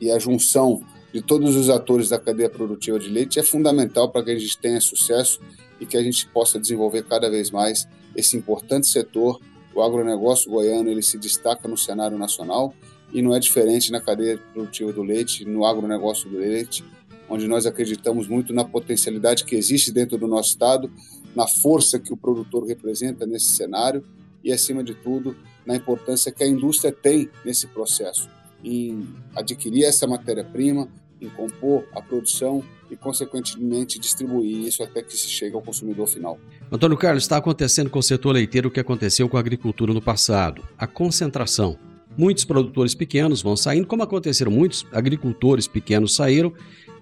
e 0.02 0.12
a 0.12 0.18
junção 0.18 0.84
de 1.14 1.22
todos 1.22 1.56
os 1.56 1.70
atores 1.70 2.10
da 2.10 2.20
cadeia 2.20 2.50
produtiva 2.50 2.98
de 2.98 3.08
leite 3.08 3.40
é 3.40 3.44
fundamental 3.44 4.10
para 4.10 4.24
que 4.24 4.32
a 4.32 4.40
gente 4.40 4.58
tenha 4.58 4.82
sucesso 4.82 5.40
e 5.80 5.86
que 5.86 5.96
a 5.96 6.04
gente 6.04 6.28
possa 6.28 6.60
desenvolver 6.60 7.04
cada 7.04 7.30
vez 7.30 7.52
mais 7.52 7.88
esse 8.16 8.36
importante 8.36 8.88
setor. 8.88 9.40
O 9.76 9.82
agronegócio 9.82 10.50
goiano 10.50 10.90
ele 10.90 11.04
se 11.04 11.18
destaca 11.18 11.68
no 11.68 11.78
cenário 11.78 12.18
nacional 12.18 12.74
e 13.14 13.22
não 13.22 13.36
é 13.36 13.40
diferente 13.40 13.92
na 13.92 14.02
cadeia 14.02 14.40
produtiva 14.54 14.92
do 14.92 15.04
leite, 15.04 15.46
no 15.46 15.66
agronegócio 15.66 16.30
do 16.30 16.38
leite, 16.38 16.84
onde 17.30 17.48
nós 17.48 17.66
acreditamos 17.66 18.28
muito 18.28 18.52
na 18.54 18.66
potencialidade 18.66 19.46
que 19.46 19.56
existe 19.56 19.92
dentro 19.92 20.18
do 20.18 20.28
nosso 20.28 20.50
estado, 20.50 20.92
na 21.36 21.48
força 21.48 22.00
que 22.00 22.12
o 22.12 22.18
produtor 22.18 22.66
representa 22.66 23.26
nesse 23.26 23.48
cenário 23.48 24.04
e, 24.44 24.52
acima 24.52 24.84
de 24.84 24.94
tudo, 24.94 25.36
na 25.66 25.76
importância 25.76 26.32
que 26.32 26.44
a 26.44 26.48
indústria 26.48 26.92
tem 26.92 27.30
nesse 27.46 27.68
processo, 27.68 28.30
em 28.64 29.08
adquirir 29.36 29.86
essa 29.86 30.06
matéria-prima, 30.06 30.90
em 31.22 31.30
compor 31.30 31.88
a 31.94 32.02
produção 32.02 32.64
e, 32.92 32.96
consequentemente, 32.96 34.00
distribuir 34.00 34.68
isso 34.68 34.84
até 34.84 35.02
que 35.02 35.16
se 35.16 35.28
chegue 35.28 35.56
ao 35.56 35.62
consumidor 35.62 36.08
final. 36.08 36.38
Antônio 36.72 36.98
Carlos, 36.98 37.24
está 37.24 37.38
acontecendo 37.38 37.90
com 37.90 38.00
o 38.00 38.04
setor 38.04 38.34
leiteiro 38.34 38.68
o 38.68 38.72
que 38.72 38.80
aconteceu 38.80 39.30
com 39.30 39.38
a 39.38 39.40
agricultura 39.40 39.94
no 39.94 40.02
passado: 40.02 40.64
a 40.78 40.86
concentração. 40.86 41.78
Muitos 42.18 42.46
produtores 42.46 42.94
pequenos 42.94 43.42
vão 43.42 43.56
saindo, 43.56 43.88
como 43.88 44.04
aconteceram, 44.04 44.52
muitos 44.52 44.86
agricultores 44.92 45.68
pequenos 45.68 46.16
saíram 46.16 46.54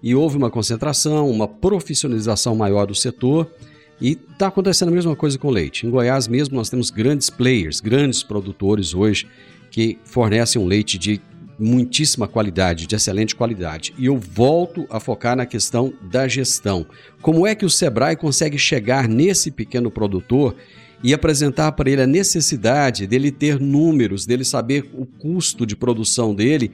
e 0.02 0.16
houve 0.16 0.38
uma 0.38 0.50
concentração, 0.50 1.30
uma 1.30 1.48
profissionalização 1.48 2.56
maior 2.56 2.86
do 2.88 2.96
setor. 2.96 3.52
E 4.00 4.18
está 4.32 4.48
acontecendo 4.48 4.90
a 4.90 4.92
mesma 4.92 5.16
coisa 5.16 5.38
com 5.38 5.50
leite. 5.50 5.86
Em 5.86 5.90
Goiás 5.90 6.28
mesmo 6.28 6.56
nós 6.56 6.70
temos 6.70 6.90
grandes 6.90 7.30
players, 7.30 7.80
grandes 7.80 8.24
produtores 8.24 8.96
hoje 8.96 9.28
que 9.70 10.00
fornecem 10.04 10.60
um 10.60 10.66
leite 10.66 10.98
de 10.98 11.22
muitíssima 11.60 12.28
qualidade, 12.28 12.88
de 12.88 12.96
excelente 12.96 13.36
qualidade. 13.36 13.94
E 13.98 14.08
eu 14.08 14.18
volto 14.18 14.88
a 14.90 15.00
focar 15.00 15.36
na 15.36 15.46
questão 15.46 15.94
da 16.02 16.28
gestão. 16.28 16.88
Como 17.22 17.46
é 17.46 17.54
que 17.54 17.66
o 17.66 17.70
Sebrae 17.70 18.16
consegue 18.16 18.58
chegar 18.58 19.08
nesse 19.08 19.52
pequeno 19.52 19.92
produtor 19.92 20.56
e 21.04 21.14
apresentar 21.14 21.72
para 21.72 21.90
ele 21.90 22.02
a 22.02 22.08
necessidade 22.08 23.08
dele 23.08 23.32
ter 23.32 23.60
números, 23.60 24.26
dele 24.26 24.46
saber 24.46 24.90
o 24.94 25.06
custo 25.06 25.66
de 25.66 25.76
produção 25.76 26.34
dele 26.34 26.72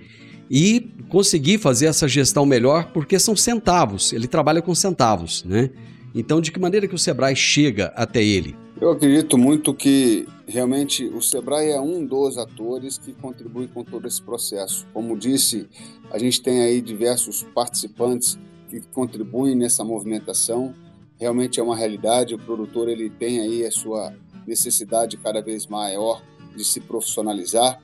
e 0.49 0.89
conseguir 1.09 1.57
fazer 1.57 1.87
essa 1.87 2.07
gestão 2.07 2.45
melhor, 2.45 2.91
porque 2.93 3.19
são 3.19 3.35
centavos, 3.35 4.13
ele 4.13 4.27
trabalha 4.27 4.61
com 4.61 4.73
centavos, 4.73 5.43
né? 5.43 5.69
Então, 6.15 6.41
de 6.41 6.51
que 6.51 6.59
maneira 6.59 6.87
que 6.87 6.95
o 6.95 6.97
Sebrae 6.97 7.35
chega 7.35 7.93
até 7.95 8.23
ele? 8.23 8.55
Eu 8.79 8.91
acredito 8.91 9.37
muito 9.37 9.73
que 9.73 10.27
realmente 10.47 11.05
o 11.05 11.21
Sebrae 11.21 11.69
é 11.69 11.79
um 11.79 12.05
dos 12.05 12.37
atores 12.37 12.97
que 12.97 13.11
contribui 13.11 13.67
com 13.67 13.83
todo 13.83 14.07
esse 14.07 14.21
processo. 14.21 14.85
Como 14.93 15.17
disse, 15.17 15.67
a 16.11 16.17
gente 16.17 16.41
tem 16.41 16.61
aí 16.61 16.81
diversos 16.81 17.43
participantes 17.55 18.37
que 18.69 18.81
contribuem 18.93 19.55
nessa 19.55 19.83
movimentação 19.83 20.73
realmente 21.19 21.59
é 21.59 21.63
uma 21.63 21.75
realidade. 21.75 22.35
O 22.35 22.39
produtor 22.39 22.89
ele 22.89 23.09
tem 23.09 23.39
aí 23.39 23.65
a 23.65 23.71
sua 23.71 24.13
necessidade 24.45 25.17
cada 25.17 25.41
vez 25.41 25.67
maior 25.67 26.21
de 26.55 26.63
se 26.63 26.79
profissionalizar 26.79 27.79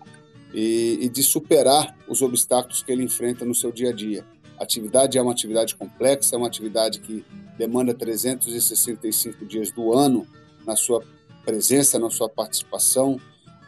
e, 0.54 1.00
e 1.02 1.10
de 1.10 1.22
superar 1.24 1.96
os 2.08 2.22
obstáculos 2.22 2.84
que 2.84 2.92
ele 2.92 3.04
enfrenta 3.04 3.44
no 3.44 3.54
seu 3.54 3.72
dia 3.72 3.90
a 3.90 3.94
dia. 3.94 4.26
A 4.58 4.64
atividade 4.64 5.18
é 5.18 5.22
uma 5.22 5.32
atividade 5.32 5.76
complexa, 5.76 6.36
é 6.36 6.38
uma 6.38 6.48
atividade 6.48 7.00
que 7.00 7.26
demanda 7.58 7.94
365 7.94 9.46
dias 9.46 9.72
do 9.72 9.94
ano 9.94 10.28
na 10.66 10.76
sua 10.76 11.04
presença, 11.44 12.00
na 12.00 12.10
sua 12.10 12.30
participação, 12.30 13.20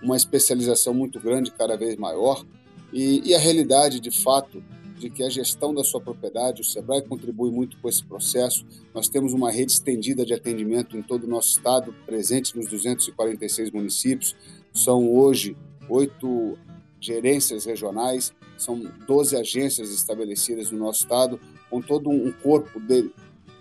uma 0.01 0.15
especialização 0.15 0.93
muito 0.93 1.19
grande, 1.19 1.51
cada 1.51 1.75
vez 1.75 1.95
maior. 1.97 2.45
E, 2.93 3.21
e 3.25 3.35
a 3.35 3.39
realidade, 3.39 3.99
de 3.99 4.11
fato, 4.11 4.63
de 4.97 5.09
que 5.09 5.23
a 5.23 5.29
gestão 5.29 5.73
da 5.73 5.83
sua 5.83 5.99
propriedade, 5.99 6.61
o 6.61 6.63
Sebrae 6.63 7.01
contribui 7.01 7.51
muito 7.51 7.77
com 7.79 7.89
esse 7.89 8.03
processo. 8.03 8.65
Nós 8.93 9.07
temos 9.07 9.33
uma 9.33 9.51
rede 9.51 9.73
estendida 9.73 10.25
de 10.25 10.33
atendimento 10.33 10.97
em 10.97 11.01
todo 11.01 11.25
o 11.25 11.29
nosso 11.29 11.49
estado, 11.49 11.93
presente 12.05 12.55
nos 12.55 12.67
246 12.69 13.71
municípios. 13.71 14.35
São 14.73 15.13
hoje 15.13 15.57
oito 15.89 16.57
gerências 16.99 17.65
regionais, 17.65 18.33
são 18.57 18.81
12 19.05 19.35
agências 19.35 19.91
estabelecidas 19.91 20.71
no 20.71 20.79
nosso 20.79 21.03
estado, 21.03 21.39
com 21.69 21.81
todo 21.81 22.09
um 22.09 22.31
corpo 22.31 22.79
de, 22.79 23.11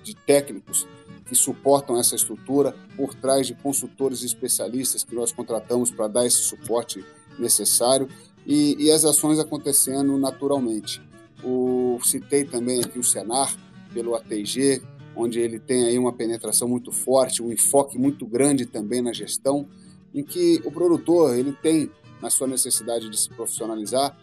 de 0.02 0.14
técnicos 0.14 0.86
que 1.26 1.34
suportam 1.34 1.98
essa 1.98 2.14
estrutura, 2.14 2.74
por 2.96 3.14
trás 3.14 3.46
de 3.46 3.54
consultores 3.54 4.22
especialistas 4.22 5.02
que 5.02 5.14
nós 5.14 5.32
contratamos 5.32 5.90
para 5.90 6.06
dar 6.06 6.26
esse 6.26 6.38
suporte 6.38 7.04
necessário 7.38 8.08
e, 8.46 8.76
e 8.78 8.90
as 8.90 9.04
ações 9.04 9.38
acontecendo 9.38 10.16
naturalmente. 10.18 11.02
O, 11.42 11.98
citei 12.02 12.44
também 12.44 12.80
aqui 12.80 12.98
o 12.98 13.04
Senar, 13.04 13.54
pelo 13.92 14.14
ATG, 14.14 14.82
onde 15.16 15.38
ele 15.40 15.58
tem 15.58 15.84
aí 15.84 15.98
uma 15.98 16.12
penetração 16.12 16.68
muito 16.68 16.90
forte, 16.92 17.42
um 17.42 17.52
enfoque 17.52 17.96
muito 17.98 18.26
grande 18.26 18.66
também 18.66 19.00
na 19.00 19.12
gestão, 19.12 19.66
em 20.12 20.22
que 20.22 20.60
o 20.64 20.70
produtor 20.70 21.36
ele 21.36 21.52
tem 21.52 21.90
na 22.20 22.30
sua 22.30 22.46
necessidade 22.46 23.08
de 23.08 23.18
se 23.18 23.28
profissionalizar, 23.28 24.16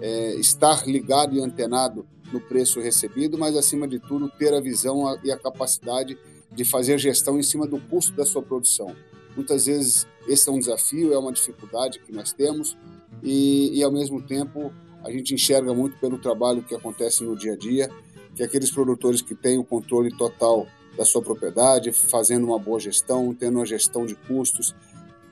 é, 0.00 0.34
estar 0.36 0.86
ligado 0.86 1.34
e 1.34 1.40
antenado 1.40 2.06
no 2.32 2.40
preço 2.40 2.80
recebido, 2.80 3.38
mas 3.38 3.56
acima 3.56 3.88
de 3.88 3.98
tudo 3.98 4.28
ter 4.28 4.52
a 4.54 4.60
visão 4.60 5.18
e 5.24 5.32
a 5.32 5.38
capacidade 5.38 6.18
de 6.52 6.64
fazer 6.64 6.98
gestão 6.98 7.38
em 7.38 7.42
cima 7.42 7.66
do 7.66 7.80
custo 7.80 8.12
da 8.12 8.24
sua 8.24 8.42
produção. 8.42 8.94
Muitas 9.34 9.66
vezes 9.66 10.06
esse 10.26 10.48
é 10.48 10.52
um 10.52 10.58
desafio, 10.58 11.12
é 11.12 11.18
uma 11.18 11.32
dificuldade 11.32 12.00
que 12.00 12.12
nós 12.12 12.32
temos 12.32 12.76
e, 13.22 13.78
e 13.78 13.82
ao 13.82 13.90
mesmo 13.90 14.20
tempo 14.20 14.72
a 15.04 15.10
gente 15.10 15.34
enxerga 15.34 15.72
muito 15.72 15.98
pelo 15.98 16.18
trabalho 16.18 16.62
que 16.62 16.74
acontece 16.74 17.22
no 17.24 17.36
dia 17.36 17.52
a 17.52 17.56
dia, 17.56 17.90
que 18.34 18.42
aqueles 18.42 18.70
produtores 18.70 19.22
que 19.22 19.34
têm 19.34 19.58
o 19.58 19.64
controle 19.64 20.10
total 20.16 20.66
da 20.96 21.04
sua 21.04 21.22
propriedade, 21.22 21.92
fazendo 21.92 22.46
uma 22.46 22.58
boa 22.58 22.80
gestão, 22.80 23.34
tendo 23.34 23.56
uma 23.56 23.66
gestão 23.66 24.04
de 24.04 24.14
custos, 24.14 24.74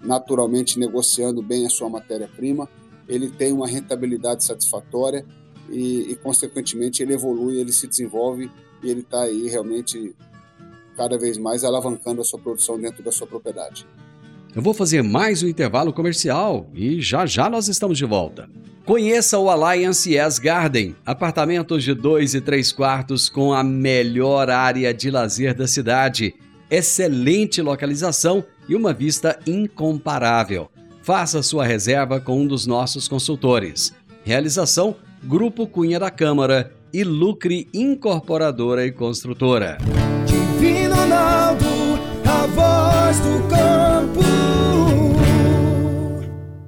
naturalmente 0.03 0.79
negociando 0.79 1.43
bem 1.43 1.67
a 1.67 1.71
sua 1.71 1.89
matéria-prima, 1.89 2.69
ele 3.09 3.29
tem 3.29 3.53
uma 3.53 3.67
rentabilidade 3.67 4.45
satisfatória 4.45 5.25
e, 5.71 6.13
e, 6.13 6.17
consequentemente, 6.17 7.03
ele 7.03 7.15
evolui, 7.15 7.59
ele 7.59 7.73
se 7.73 7.87
desenvolve 7.87 8.51
e 8.83 8.91
ele 8.91 9.01
está 9.01 9.23
aí 9.23 9.49
realmente 9.49 10.15
cada 10.97 11.19
vez 11.19 11.37
mais 11.37 11.65
alavancando 11.65 12.21
a 12.21 12.25
sua 12.25 12.39
produção 12.39 12.79
dentro 12.79 13.03
da 13.03 13.13
sua 13.13 13.27
propriedade. 13.27 13.87
Eu 14.55 14.63
vou 14.63 14.73
fazer 14.73 15.03
mais 15.03 15.43
um 15.43 15.49
intervalo 15.49 15.93
comercial 15.93 16.71
e 16.73 17.01
já 17.01 17.27
já 17.27 17.51
nós 17.51 17.69
estamos 17.69 17.99
de 17.99 18.07
volta. 18.07 18.49
Conheça 18.87 19.37
o 19.37 19.51
Alliance 19.51 20.15
Yes 20.15 20.39
Garden, 20.39 20.95
apartamentos 21.05 21.83
de 21.83 21.93
2 21.93 22.35
e 22.35 22.41
3 22.41 22.71
quartos 22.71 23.29
com 23.29 23.53
a 23.53 23.65
melhor 23.65 24.49
área 24.49 24.95
de 24.95 25.11
lazer 25.11 25.57
da 25.57 25.67
cidade, 25.67 26.37
excelente 26.71 27.61
localização 27.61 28.45
e 28.69 28.77
uma 28.77 28.93
vista 28.93 29.41
incomparável. 29.45 30.71
Faça 31.03 31.43
sua 31.43 31.65
reserva 31.65 32.21
com 32.21 32.41
um 32.41 32.47
dos 32.47 32.65
nossos 32.65 33.09
consultores. 33.09 33.93
Realização: 34.23 34.95
Grupo 35.25 35.67
Cunha 35.67 35.99
da 35.99 36.11
Câmara 36.11 36.73
e 36.93 37.03
Lucre 37.03 37.67
Incorporadora 37.75 38.87
e 38.87 38.93
Construtora. 38.93 39.79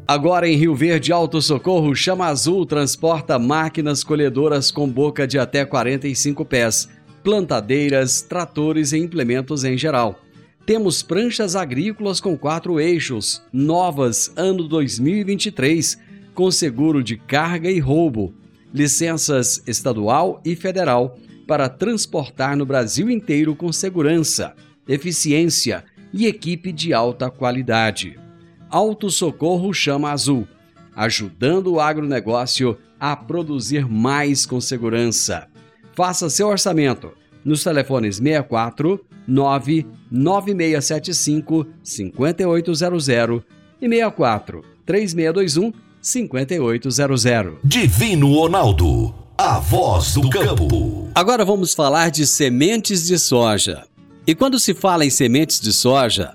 Agora 0.08 0.48
em 0.48 0.56
Rio 0.56 0.74
Verde, 0.74 1.12
Alto 1.12 1.42
Socorro, 1.42 1.94
Chama 1.94 2.28
Azul 2.28 2.64
transporta 2.64 3.38
máquinas 3.38 4.02
colhedoras 4.02 4.70
com 4.70 4.88
boca 4.88 5.26
de 5.26 5.38
até 5.38 5.66
45 5.66 6.46
pés, 6.46 6.88
plantadeiras, 7.22 8.22
tratores 8.22 8.92
e 8.92 8.98
implementos 8.98 9.64
em 9.64 9.76
geral. 9.76 10.18
Temos 10.64 11.02
pranchas 11.02 11.54
agrícolas 11.54 12.22
com 12.22 12.38
quatro 12.38 12.80
eixos, 12.80 13.42
novas, 13.52 14.32
ano 14.34 14.66
2023, 14.66 15.98
com 16.32 16.50
seguro 16.50 17.04
de 17.04 17.18
carga 17.18 17.70
e 17.70 17.78
roubo, 17.78 18.32
licenças 18.72 19.62
estadual 19.66 20.40
e 20.42 20.56
federal 20.56 21.18
para 21.46 21.68
transportar 21.68 22.56
no 22.56 22.64
Brasil 22.64 23.10
inteiro 23.10 23.54
com 23.54 23.70
segurança, 23.70 24.54
eficiência 24.88 25.84
e 26.14 26.26
equipe 26.26 26.72
de 26.72 26.94
alta 26.94 27.30
qualidade. 27.30 28.18
Auto 28.70 29.10
Socorro 29.10 29.72
Chama 29.72 30.10
Azul, 30.10 30.46
ajudando 30.94 31.72
o 31.72 31.80
agronegócio 31.80 32.76
a 33.00 33.16
produzir 33.16 33.88
mais 33.88 34.44
com 34.44 34.60
segurança. 34.60 35.48
Faça 35.94 36.28
seu 36.28 36.48
orçamento 36.48 37.12
nos 37.44 37.62
telefones 37.64 38.16
64 38.16 39.00
99675 39.26 41.66
5800 41.82 43.42
e 43.80 43.88
64 43.88 44.62
3621 44.84 45.72
5800. 46.00 47.58
Divino 47.64 48.32
Ronaldo, 48.34 49.12
a 49.36 49.58
voz 49.58 50.14
do 50.14 50.30
campo. 50.30 51.08
Agora 51.14 51.44
vamos 51.44 51.74
falar 51.74 52.10
de 52.10 52.26
sementes 52.26 53.06
de 53.06 53.18
soja. 53.18 53.84
E 54.26 54.34
quando 54.34 54.58
se 54.58 54.72
fala 54.74 55.04
em 55.04 55.10
sementes 55.10 55.60
de 55.60 55.70
soja, 55.72 56.34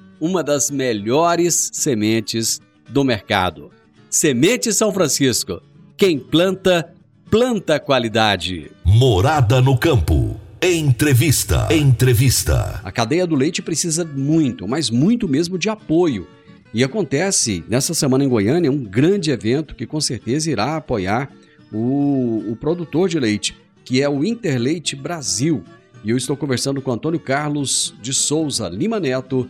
uma 0.21 0.43
das 0.43 0.69
melhores 0.69 1.71
sementes 1.73 2.61
do 2.87 3.03
mercado. 3.03 3.71
Semente 4.07 4.71
São 4.71 4.93
Francisco. 4.93 5.59
Quem 5.97 6.19
planta, 6.19 6.93
planta 7.27 7.79
qualidade. 7.79 8.71
Morada 8.85 9.59
no 9.59 9.75
campo. 9.75 10.39
Entrevista. 10.61 11.67
Entrevista. 11.73 12.79
A 12.83 12.91
cadeia 12.91 13.25
do 13.25 13.33
leite 13.33 13.63
precisa 13.63 14.05
muito, 14.05 14.67
mas 14.67 14.91
muito 14.91 15.27
mesmo 15.27 15.57
de 15.57 15.69
apoio. 15.69 16.27
E 16.71 16.83
acontece 16.83 17.63
nessa 17.67 17.95
semana 17.95 18.23
em 18.23 18.29
Goiânia 18.29 18.71
um 18.71 18.83
grande 18.83 19.31
evento 19.31 19.73
que 19.73 19.87
com 19.87 19.99
certeza 19.99 20.51
irá 20.51 20.77
apoiar 20.77 21.31
o, 21.73 22.43
o 22.47 22.55
produtor 22.55 23.09
de 23.09 23.19
leite, 23.19 23.57
que 23.83 24.03
é 24.03 24.07
o 24.07 24.23
Interleite 24.23 24.95
Brasil. 24.95 25.63
E 26.03 26.11
eu 26.11 26.17
estou 26.17 26.37
conversando 26.37 26.79
com 26.79 26.91
Antônio 26.91 27.19
Carlos 27.19 27.95
de 27.99 28.13
Souza 28.13 28.69
Lima 28.69 28.99
Neto, 28.99 29.49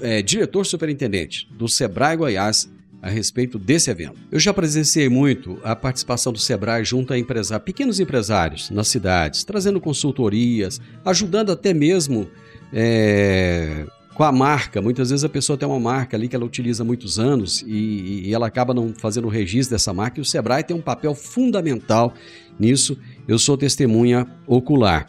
é, 0.00 0.22
diretor 0.22 0.64
superintendente 0.64 1.48
do 1.52 1.68
Sebrae 1.68 2.16
Goiás 2.16 2.70
a 3.02 3.10
respeito 3.10 3.58
desse 3.58 3.90
evento. 3.90 4.14
Eu 4.30 4.38
já 4.38 4.54
presenciei 4.54 5.08
muito 5.08 5.58
a 5.64 5.74
participação 5.74 6.32
do 6.32 6.38
Sebrae 6.38 6.84
junto 6.84 7.12
a 7.12 7.18
empresários, 7.18 7.64
pequenos 7.64 7.98
empresários 7.98 8.70
nas 8.70 8.86
cidades, 8.86 9.42
trazendo 9.42 9.80
consultorias, 9.80 10.80
ajudando 11.04 11.50
até 11.50 11.74
mesmo 11.74 12.28
é, 12.72 13.84
com 14.14 14.22
a 14.22 14.30
marca. 14.30 14.80
Muitas 14.80 15.10
vezes 15.10 15.24
a 15.24 15.28
pessoa 15.28 15.58
tem 15.58 15.66
uma 15.68 15.80
marca 15.80 16.16
ali 16.16 16.28
que 16.28 16.36
ela 16.36 16.44
utiliza 16.44 16.84
há 16.84 16.86
muitos 16.86 17.18
anos 17.18 17.62
e, 17.66 18.28
e 18.28 18.34
ela 18.34 18.46
acaba 18.46 18.72
não 18.72 18.94
fazendo 18.96 19.26
o 19.26 19.30
registro 19.30 19.74
dessa 19.74 19.92
marca 19.92 20.20
e 20.20 20.22
o 20.22 20.24
Sebrae 20.24 20.62
tem 20.62 20.76
um 20.76 20.80
papel 20.80 21.12
fundamental 21.14 22.14
nisso. 22.58 22.96
Eu 23.26 23.38
sou 23.38 23.56
testemunha 23.56 24.28
ocular. 24.46 25.08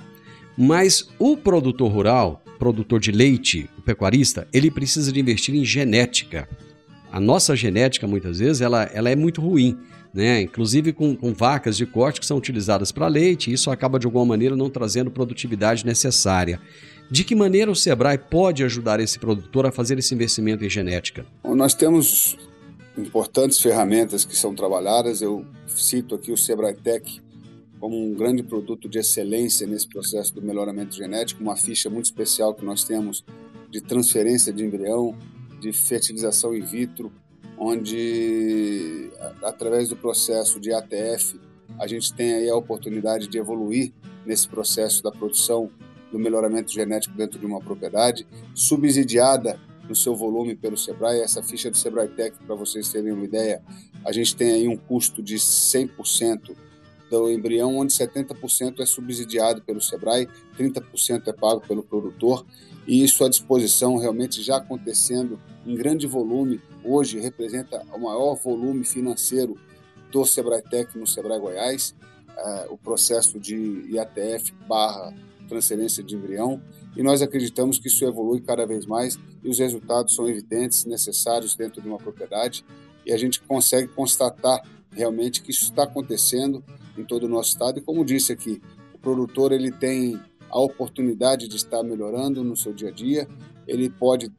Mas 0.58 1.08
o 1.17 1.36
produtor 1.38 1.91
rural, 1.91 2.42
produtor 2.63 2.97
de 2.97 3.12
leite, 3.12 3.69
o 3.78 3.82
pecuarista, 3.82 4.47
ele 4.54 4.71
precisa 4.71 5.12
de 5.12 5.19
investir 5.19 5.54
em 5.54 5.65
genética. 5.65 6.47
A 7.12 7.19
nossa 7.19 7.58
genética, 7.58 8.08
muitas 8.08 8.39
vezes, 8.39 8.62
ela, 8.62 8.84
ela 8.93 9.10
é 9.10 9.17
muito 9.17 9.41
ruim, 9.41 9.78
né? 10.13 10.41
inclusive 10.43 10.93
com, 10.93 11.13
com 11.13 11.34
vacas 11.34 11.76
de 11.76 11.86
corte 11.86 12.21
que 12.21 12.26
são 12.26 12.38
utilizadas 12.38 12.89
para 12.89 13.06
leite, 13.10 13.52
isso 13.52 13.69
acaba, 13.69 13.99
de 13.99 14.06
alguma 14.06 14.23
maneira, 14.26 14.56
não 14.56 14.69
trazendo 14.69 15.12
produtividade 15.12 15.86
necessária. 15.86 16.58
De 17.12 17.26
que 17.26 17.36
maneira 17.36 17.69
o 17.69 17.76
Sebrae 17.76 18.17
pode 18.17 18.63
ajudar 18.63 19.02
esse 19.02 19.19
produtor 19.19 19.65
a 19.65 19.71
fazer 19.71 19.99
esse 19.99 20.15
investimento 20.15 20.63
em 20.63 20.69
genética? 20.69 21.26
Bom, 21.43 21.56
nós 21.56 21.73
temos 21.73 22.38
importantes 22.97 23.60
ferramentas 23.60 24.23
que 24.23 24.38
são 24.38 24.56
trabalhadas. 24.56 25.21
Eu 25.21 25.45
cito 25.67 26.15
aqui 26.15 26.32
o 26.32 26.38
Sebrae 26.38 26.76
Tech, 26.76 27.21
como 27.84 28.02
um 28.02 28.13
grande 28.13 28.41
produto 28.41 28.88
de 28.88 28.98
excelência 28.98 29.67
nesse 29.67 29.89
processo 29.89 30.34
do 30.34 30.41
melhoramento 30.41 30.96
genético, 30.96 31.43
uma 31.43 31.58
ficha 31.58 31.89
muito 31.89 32.06
especial 32.06 32.56
que 32.56 32.63
nós 32.63 32.86
temos 32.86 33.26
de 33.69 33.82
transferência 33.82 34.54
de 34.54 34.63
embrião, 34.63 35.13
de 35.60 35.74
fertilização 35.74 36.56
in 36.56 36.62
vitro, 36.62 37.12
onde, 37.58 39.12
através 39.43 39.89
do 39.89 39.98
processo 39.98 40.62
de 40.62 40.72
ATF, 40.72 41.38
a 41.78 41.86
gente 41.86 42.13
tem 42.13 42.36
aí 42.36 42.50
a 42.50 42.56
oportunidade 42.56 43.28
de 43.28 43.38
evoluir 43.38 43.91
nesse 44.26 44.48
processo 44.48 45.04
da 45.04 45.12
produção 45.12 45.69
do 46.10 46.17
melhoramento 46.17 46.72
genético 46.72 47.17
dentro 47.17 47.38
de 47.38 47.46
uma 47.46 47.60
propriedade, 47.60 48.26
subsidiada 48.56 49.60
no 49.89 49.93
seu 49.93 50.15
volume 50.15 50.56
pelo 50.56 50.78
Sebrae. 50.78 51.19
Essa 51.19 51.43
ficha 51.43 51.69
do 51.69 51.76
Sebrae 51.76 52.08
Tech, 52.08 52.34
para 52.48 52.56
vocês 52.56 52.89
terem 52.89 53.12
uma 53.12 53.26
ideia, 53.26 53.62
a 54.06 54.13
gente 54.13 54.38
tem 54.38 54.54
aí 54.54 54.69
um 54.69 54.78
custo 54.78 55.22
de 55.22 55.36
100% 55.36 56.56
do 57.19 57.30
embrião, 57.30 57.78
onde 57.78 57.93
70% 57.93 58.80
é 58.80 58.86
subsidiado 58.86 59.62
pelo 59.62 59.80
Sebrae, 59.80 60.28
30% 60.58 61.28
é 61.28 61.34
pago 61.34 61.62
pelo 61.62 61.84
produtor, 61.84 62.43
e 62.88 63.04
isso 63.04 63.23
à 63.23 63.30
disposição 63.30 63.97
realmente 63.97 64.41
já 64.41 64.58
acontecendo 64.58 65.39
em 65.65 65.76
grande 65.76 66.08
volume. 66.08 66.60
Hoje 66.84 67.19
representa 67.19 67.86
o 67.93 67.99
maior 67.99 68.36
volume 68.36 68.84
financeiro 68.84 69.56
do 70.12 70.26
Sebrae 70.26 70.63
Tech 70.63 70.97
no 70.97 71.06
Sebrae 71.06 71.39
Goiás, 71.39 71.95
uh, 72.30 72.73
o 72.73 72.78
processo 72.78 73.39
de 73.39 73.86
IATF 73.91 74.52
barra 74.67 75.13
transferência 75.47 76.04
de 76.04 76.15
embrião, 76.15 76.60
e 76.97 77.04
nós 77.04 77.21
acreditamos 77.21 77.78
que 77.78 77.89
isso 77.89 78.04
evolui 78.06 78.41
cada 78.41 78.65
vez 78.65 78.88
mais 78.88 79.19
e 79.43 79.49
os 79.49 79.60
resultados 79.60 80.15
são 80.15 80.28
evidentes, 80.28 80.86
necessários 80.86 81.56
dentro 81.56 81.80
de 81.80 81.88
uma 81.88 81.97
propriedade, 81.97 82.65
e 83.06 83.12
a 83.12 83.17
gente 83.17 83.39
consegue 83.41 83.88
constatar 83.89 84.63
realmente 84.91 85.41
que 85.41 85.52
isso 85.52 85.65
está 85.65 85.84
acontecendo 85.84 86.63
em 86.97 87.03
todo 87.03 87.23
o 87.23 87.29
nosso 87.29 87.49
estado. 87.49 87.79
E 87.79 87.82
como 87.82 88.06
disse 88.06 88.32
aqui, 88.32 88.62
o 88.93 88.97
produtor 88.97 89.51
ele 89.51 89.71
tem 89.71 90.19
a 90.49 90.60
oportunidade 90.60 91.47
de 91.47 91.56
estar 91.56 91.82
melhorando 91.84 92.43
no 92.43 92.56
seu 92.56 92.73
dia 92.73 92.89
a 92.89 92.91
dia, 92.91 93.27
ele 93.67 93.89
pode 93.89 94.32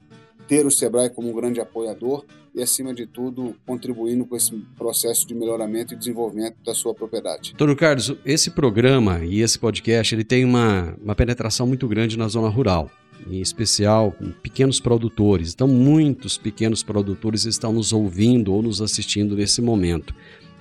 ter 0.46 0.64
o 0.64 0.70
Sebrae 0.70 1.10
como 1.10 1.30
um 1.30 1.34
grande 1.34 1.60
apoiador 1.60 2.24
e, 2.54 2.62
acima 2.62 2.94
de 2.94 3.06
tudo, 3.06 3.56
contribuindo 3.66 4.24
com 4.24 4.36
esse 4.36 4.52
processo 4.76 5.26
de 5.26 5.34
melhoramento 5.34 5.92
e 5.92 5.96
desenvolvimento 5.96 6.56
da 6.64 6.74
sua 6.74 6.94
propriedade. 6.94 7.54
Doutor 7.56 7.76
Carlos, 7.76 8.14
esse 8.24 8.50
programa 8.50 9.24
e 9.24 9.40
esse 9.40 9.58
podcast 9.58 10.14
ele 10.14 10.22
tem 10.22 10.44
uma, 10.44 10.96
uma 11.02 11.14
penetração 11.14 11.66
muito 11.66 11.88
grande 11.88 12.16
na 12.16 12.28
zona 12.28 12.48
rural, 12.48 12.90
em 13.28 13.40
especial 13.40 14.14
pequenos 14.42 14.78
produtores. 14.78 15.52
Então, 15.52 15.66
muitos 15.66 16.38
pequenos 16.38 16.82
produtores 16.82 17.44
estão 17.44 17.72
nos 17.72 17.92
ouvindo 17.92 18.52
ou 18.52 18.62
nos 18.62 18.80
assistindo 18.80 19.34
nesse 19.34 19.60
momento. 19.60 20.14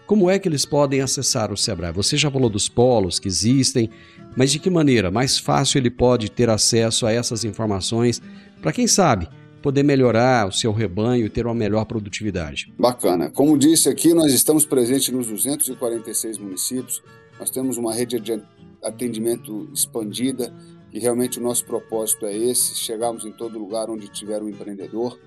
Como 0.06 0.30
é 0.30 0.38
que 0.38 0.50
eles 0.50 0.66
podem 0.66 1.02
acessar 1.02 1.52
o 1.52 1.58
Sebrae? 1.58 1.94
Você 1.94 2.18
já 2.18 2.30
falou 2.30 2.50
dos 2.50 2.68
polos 2.68 3.20
que 3.20 3.28
existem, 3.28 3.89
mas 4.36 4.52
de 4.52 4.60
que 4.60 4.70
maneira 4.70 5.10
mais 5.10 5.39
fácil 5.39 5.78
ele 5.78 5.89
pode 5.89 6.30
ter 6.30 6.50
acesso 6.50 7.06
a 7.06 7.12
essas 7.12 7.46
informações 7.46 8.22
para 8.62 8.74
quem 8.74 8.86
sabe 8.86 9.30
poder 9.62 9.82
melhorar 9.82 10.48
o 10.48 10.52
seu 10.52 10.74
rebanho 10.74 11.26
e 11.26 11.30
ter 11.30 11.46
uma 11.46 11.56
melhor 11.56 11.86
produtividade? 11.86 12.74
Bacana. 12.78 13.32
Como 13.32 13.58
disse 13.58 13.88
aqui, 13.88 14.13
nós 14.13 14.34
estamos 14.34 14.66
presentes 14.66 15.08
nos 15.10 15.28
246 15.28 16.38
municípios. 16.38 17.02
Nós 17.39 17.50
temos 17.50 17.78
uma 17.78 17.94
rede 17.94 18.20
de 18.20 18.42
atendimento 18.84 19.70
expandida 19.74 20.54
e 20.92 21.00
realmente 21.00 21.39
o 21.39 21.42
nosso 21.42 21.66
propósito 21.66 22.26
é 22.26 22.36
esse, 22.36 22.76
chegarmos 22.76 23.24
em 23.26 23.32
todo 23.32 23.58
lugar 23.58 23.89
onde 23.89 24.10
tiver 24.10 24.44
um 24.44 24.50
empreendedor. 24.50 25.18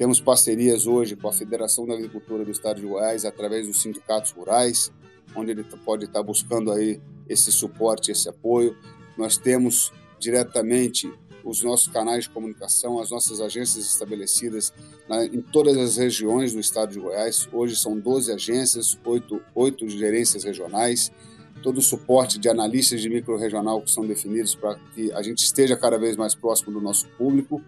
Temos 0.00 0.18
parcerias 0.18 0.86
hoje 0.86 1.14
com 1.14 1.28
a 1.28 1.32
Federação 1.32 1.86
da 1.86 1.92
Agricultura 1.92 2.42
do 2.42 2.50
Estado 2.50 2.80
de 2.80 2.86
Goiás, 2.86 3.26
através 3.26 3.66
dos 3.66 3.82
sindicatos 3.82 4.30
rurais, 4.30 4.90
onde 5.36 5.50
ele 5.50 5.62
pode 5.84 6.06
estar 6.06 6.22
buscando 6.22 6.72
aí 6.72 6.98
esse 7.28 7.52
suporte, 7.52 8.10
esse 8.10 8.26
apoio. 8.26 8.74
Nós 9.18 9.36
temos 9.36 9.92
diretamente 10.18 11.12
os 11.44 11.62
nossos 11.62 11.88
canais 11.88 12.24
de 12.24 12.30
comunicação, 12.30 12.98
as 12.98 13.10
nossas 13.10 13.42
agências 13.42 13.84
estabelecidas 13.84 14.72
na, 15.06 15.26
em 15.26 15.42
todas 15.42 15.76
as 15.76 15.98
regiões 15.98 16.54
do 16.54 16.60
estado 16.60 16.94
de 16.94 16.98
Goiás. 16.98 17.46
Hoje 17.52 17.76
são 17.76 17.98
12 17.98 18.32
agências, 18.32 18.98
8, 19.04 19.42
8 19.54 19.86
gerências 19.86 20.44
regionais, 20.44 21.12
todo 21.62 21.76
o 21.76 21.82
suporte 21.82 22.38
de 22.38 22.48
analistas 22.48 23.02
de 23.02 23.10
micro-regional 23.10 23.82
que 23.82 23.90
são 23.90 24.06
definidos 24.06 24.54
para 24.54 24.76
que 24.94 25.12
a 25.12 25.20
gente 25.20 25.44
esteja 25.44 25.76
cada 25.76 25.98
vez 25.98 26.16
mais 26.16 26.34
próximo 26.34 26.72
do 26.72 26.80
nosso 26.80 27.06
público. 27.18 27.62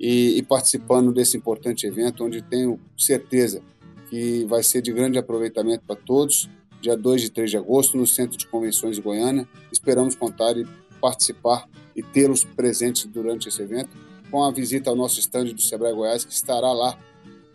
e, 0.00 0.38
e 0.38 0.42
participando 0.42 1.12
desse 1.12 1.36
importante 1.36 1.86
evento, 1.86 2.24
onde 2.24 2.40
tenho 2.42 2.80
certeza 2.96 3.62
que 4.08 4.46
vai 4.46 4.62
ser 4.62 4.80
de 4.80 4.90
grande 4.92 5.18
aproveitamento 5.18 5.84
para 5.86 5.96
todos, 5.96 6.48
dia 6.80 6.96
2 6.96 7.24
e 7.24 7.30
3 7.30 7.50
de 7.50 7.56
agosto, 7.56 7.96
no 7.96 8.06
Centro 8.06 8.36
de 8.36 8.46
Convenções 8.46 8.96
de 8.96 9.02
Goiânia. 9.02 9.48
Esperamos 9.72 10.14
contar 10.14 10.56
e 10.56 10.66
participar 11.00 11.68
e 11.94 12.02
tê-los 12.02 12.44
presentes 12.44 13.06
durante 13.06 13.48
esse 13.48 13.62
evento, 13.62 13.90
com 14.30 14.44
a 14.44 14.50
visita 14.50 14.90
ao 14.90 14.96
nosso 14.96 15.18
estande 15.18 15.54
do 15.54 15.62
Sebrae 15.62 15.94
Goiás, 15.94 16.24
que 16.24 16.32
estará 16.32 16.72
lá 16.72 16.98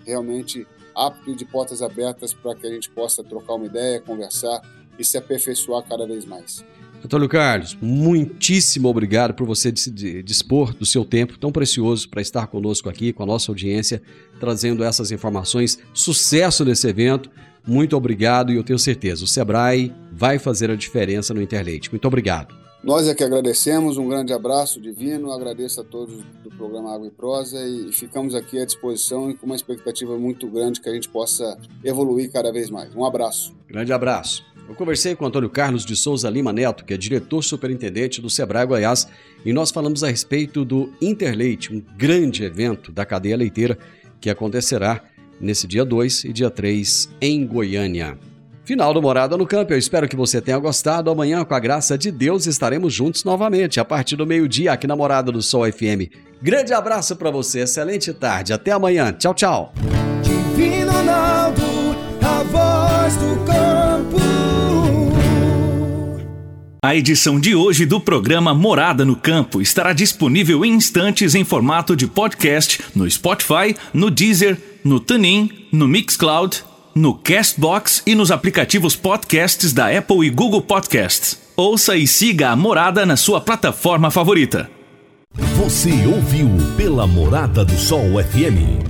realmente 0.05 0.65
apto 0.95 1.31
e 1.31 1.35
de 1.35 1.45
portas 1.45 1.81
abertas 1.81 2.33
para 2.33 2.55
que 2.55 2.65
a 2.67 2.71
gente 2.71 2.89
possa 2.89 3.23
trocar 3.23 3.55
uma 3.55 3.65
ideia, 3.65 4.01
conversar 4.01 4.61
e 4.97 5.05
se 5.05 5.17
aperfeiçoar 5.17 5.83
cada 5.87 6.05
vez 6.05 6.25
mais. 6.25 6.63
Antônio 7.03 7.27
Carlos, 7.27 7.75
muitíssimo 7.81 8.87
obrigado 8.87 9.33
por 9.33 9.47
você 9.47 9.71
dispor 9.71 10.73
do 10.73 10.85
seu 10.85 11.03
tempo 11.03 11.37
tão 11.37 11.51
precioso 11.51 12.07
para 12.07 12.21
estar 12.21 12.45
conosco 12.45 12.87
aqui, 12.89 13.11
com 13.11 13.23
a 13.23 13.25
nossa 13.25 13.51
audiência, 13.51 14.01
trazendo 14.39 14.83
essas 14.83 15.11
informações. 15.11 15.79
Sucesso 15.93 16.63
nesse 16.63 16.87
evento. 16.87 17.31
Muito 17.65 17.95
obrigado 17.95 18.51
e 18.51 18.55
eu 18.55 18.63
tenho 18.63 18.79
certeza, 18.79 19.23
o 19.23 19.27
Sebrae 19.27 19.93
vai 20.11 20.39
fazer 20.39 20.71
a 20.71 20.75
diferença 20.75 21.33
no 21.33 21.41
Interleite. 21.41 21.91
Muito 21.91 22.07
obrigado. 22.07 22.61
Nós 22.83 23.07
é 23.07 23.13
que 23.13 23.23
agradecemos, 23.23 23.97
um 23.97 24.07
grande 24.07 24.33
abraço 24.33 24.81
divino, 24.81 25.31
agradeço 25.31 25.81
a 25.81 25.83
todos 25.83 26.15
do 26.43 26.49
programa 26.49 26.95
Água 26.95 27.05
e 27.05 27.11
Prosa 27.11 27.59
e 27.59 27.93
ficamos 27.93 28.33
aqui 28.33 28.59
à 28.59 28.65
disposição 28.65 29.29
e 29.29 29.35
com 29.35 29.45
uma 29.45 29.55
expectativa 29.55 30.17
muito 30.17 30.47
grande 30.47 30.81
que 30.81 30.89
a 30.89 30.93
gente 30.93 31.07
possa 31.07 31.59
evoluir 31.83 32.31
cada 32.31 32.51
vez 32.51 32.71
mais. 32.71 32.95
Um 32.95 33.05
abraço. 33.05 33.55
Grande 33.67 33.93
abraço. 33.93 34.43
Eu 34.67 34.73
conversei 34.73 35.15
com 35.15 35.25
Antônio 35.25 35.49
Carlos 35.49 35.85
de 35.85 35.95
Souza 35.95 36.27
Lima 36.27 36.51
Neto, 36.51 36.83
que 36.83 36.93
é 36.93 36.97
diretor 36.97 37.43
superintendente 37.43 38.19
do 38.19 38.31
Sebrae 38.31 38.65
Goiás, 38.65 39.07
e 39.45 39.53
nós 39.53 39.69
falamos 39.69 40.03
a 40.03 40.07
respeito 40.07 40.65
do 40.65 40.91
Interleite, 40.99 41.71
um 41.71 41.83
grande 41.97 42.43
evento 42.43 42.91
da 42.91 43.05
cadeia 43.05 43.37
leiteira 43.37 43.77
que 44.19 44.29
acontecerá 44.29 45.03
nesse 45.41 45.67
dia 45.67 45.83
2 45.83 46.25
e 46.25 46.33
dia 46.33 46.49
3 46.49 47.09
em 47.19 47.45
Goiânia. 47.45 48.17
Final 48.63 48.93
do 48.93 49.01
Morada 49.01 49.35
no 49.35 49.45
Campo. 49.45 49.73
Eu 49.73 49.77
espero 49.77 50.07
que 50.07 50.15
você 50.15 50.39
tenha 50.39 50.57
gostado. 50.57 51.09
Amanhã, 51.09 51.43
com 51.43 51.53
a 51.53 51.59
graça 51.59 51.97
de 51.97 52.11
Deus, 52.11 52.45
estaremos 52.45 52.93
juntos 52.93 53.23
novamente 53.23 53.79
a 53.79 53.85
partir 53.85 54.15
do 54.15 54.25
meio-dia 54.25 54.71
aqui 54.71 54.87
na 54.87 54.95
Morada 54.95 55.31
do 55.31 55.41
Sol 55.41 55.69
FM. 55.69 56.07
Grande 56.41 56.73
abraço 56.73 57.15
para 57.15 57.31
você, 57.31 57.61
excelente 57.61 58.13
tarde. 58.13 58.53
Até 58.53 58.71
amanhã. 58.71 59.11
Tchau, 59.11 59.33
tchau. 59.33 59.73
Divino 60.21 60.91
Ronaldo, 60.91 61.61
a 62.21 62.43
voz 62.43 63.15
do 63.17 63.45
campo. 63.45 64.21
A 66.83 66.95
edição 66.95 67.39
de 67.39 67.53
hoje 67.53 67.85
do 67.85 68.01
programa 68.01 68.55
Morada 68.55 69.05
no 69.05 69.15
Campo 69.15 69.61
estará 69.61 69.93
disponível 69.93 70.65
em 70.65 70.73
instantes 70.73 71.35
em 71.35 71.43
formato 71.43 71.95
de 71.95 72.07
podcast 72.07 72.81
no 72.95 73.09
Spotify, 73.09 73.75
no 73.93 74.09
Deezer, 74.09 74.57
no 74.83 74.99
TuneIn, 74.99 75.67
no 75.71 75.87
Mixcloud 75.87 76.63
no 76.93 77.13
Castbox 77.13 78.03
e 78.05 78.15
nos 78.15 78.31
aplicativos 78.31 78.95
podcasts 78.95 79.73
da 79.73 79.97
Apple 79.97 80.25
e 80.25 80.29
Google 80.29 80.61
Podcasts. 80.61 81.39
Ouça 81.55 81.95
e 81.95 82.05
siga 82.05 82.49
a 82.49 82.55
Morada 82.55 83.05
na 83.05 83.15
sua 83.15 83.39
plataforma 83.39 84.11
favorita. 84.11 84.69
Você 85.55 85.91
ouviu 86.05 86.49
pela 86.75 87.07
Morada 87.07 87.63
do 87.63 87.77
Sol 87.77 88.21
FM. 88.21 88.81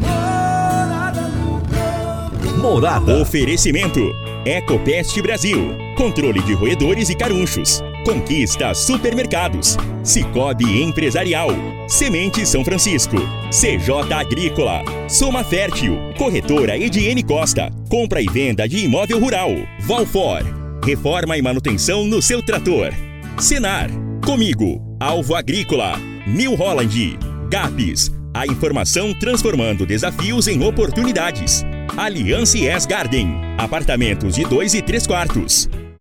Morada. 2.59 3.21
Oferecimento: 3.21 3.99
Ecopest 4.45 5.19
Brasil. 5.21 5.75
Controle 5.95 6.41
de 6.41 6.53
roedores 6.53 7.09
e 7.09 7.15
carunchos. 7.15 7.83
Conquista 8.03 8.73
Supermercados. 8.73 9.77
Cicobi 10.03 10.81
Empresarial. 10.81 11.49
Semente 11.87 12.45
São 12.45 12.65
Francisco. 12.65 13.17
CJ 13.49 14.13
Agrícola. 14.13 14.81
Soma 15.07 15.43
Fértil. 15.43 15.97
Corretora 16.17 16.77
Ediene 16.77 17.21
Costa. 17.23 17.71
Compra 17.89 18.21
e 18.21 18.25
venda 18.25 18.67
de 18.67 18.85
imóvel 18.85 19.19
rural. 19.19 19.49
Valfor. 19.81 20.41
Reforma 20.83 21.37
e 21.37 21.41
manutenção 21.41 22.03
no 22.05 22.21
seu 22.21 22.41
trator. 22.41 22.89
Senar. 23.37 23.89
Comigo. 24.25 24.81
Alvo 24.99 25.35
Agrícola. 25.35 25.93
New 26.25 26.55
Holland. 26.55 27.19
GAPS. 27.49 28.11
A 28.33 28.47
informação 28.47 29.13
transformando 29.13 29.85
desafios 29.85 30.47
em 30.47 30.63
oportunidades. 30.63 31.63
Aliança 31.95 32.57
S 32.57 32.87
Garden. 32.87 33.29
Apartamentos 33.57 34.35
de 34.35 34.43
2 34.43 34.73
e 34.73 34.81
3 34.81 35.05
quartos. 35.05 35.69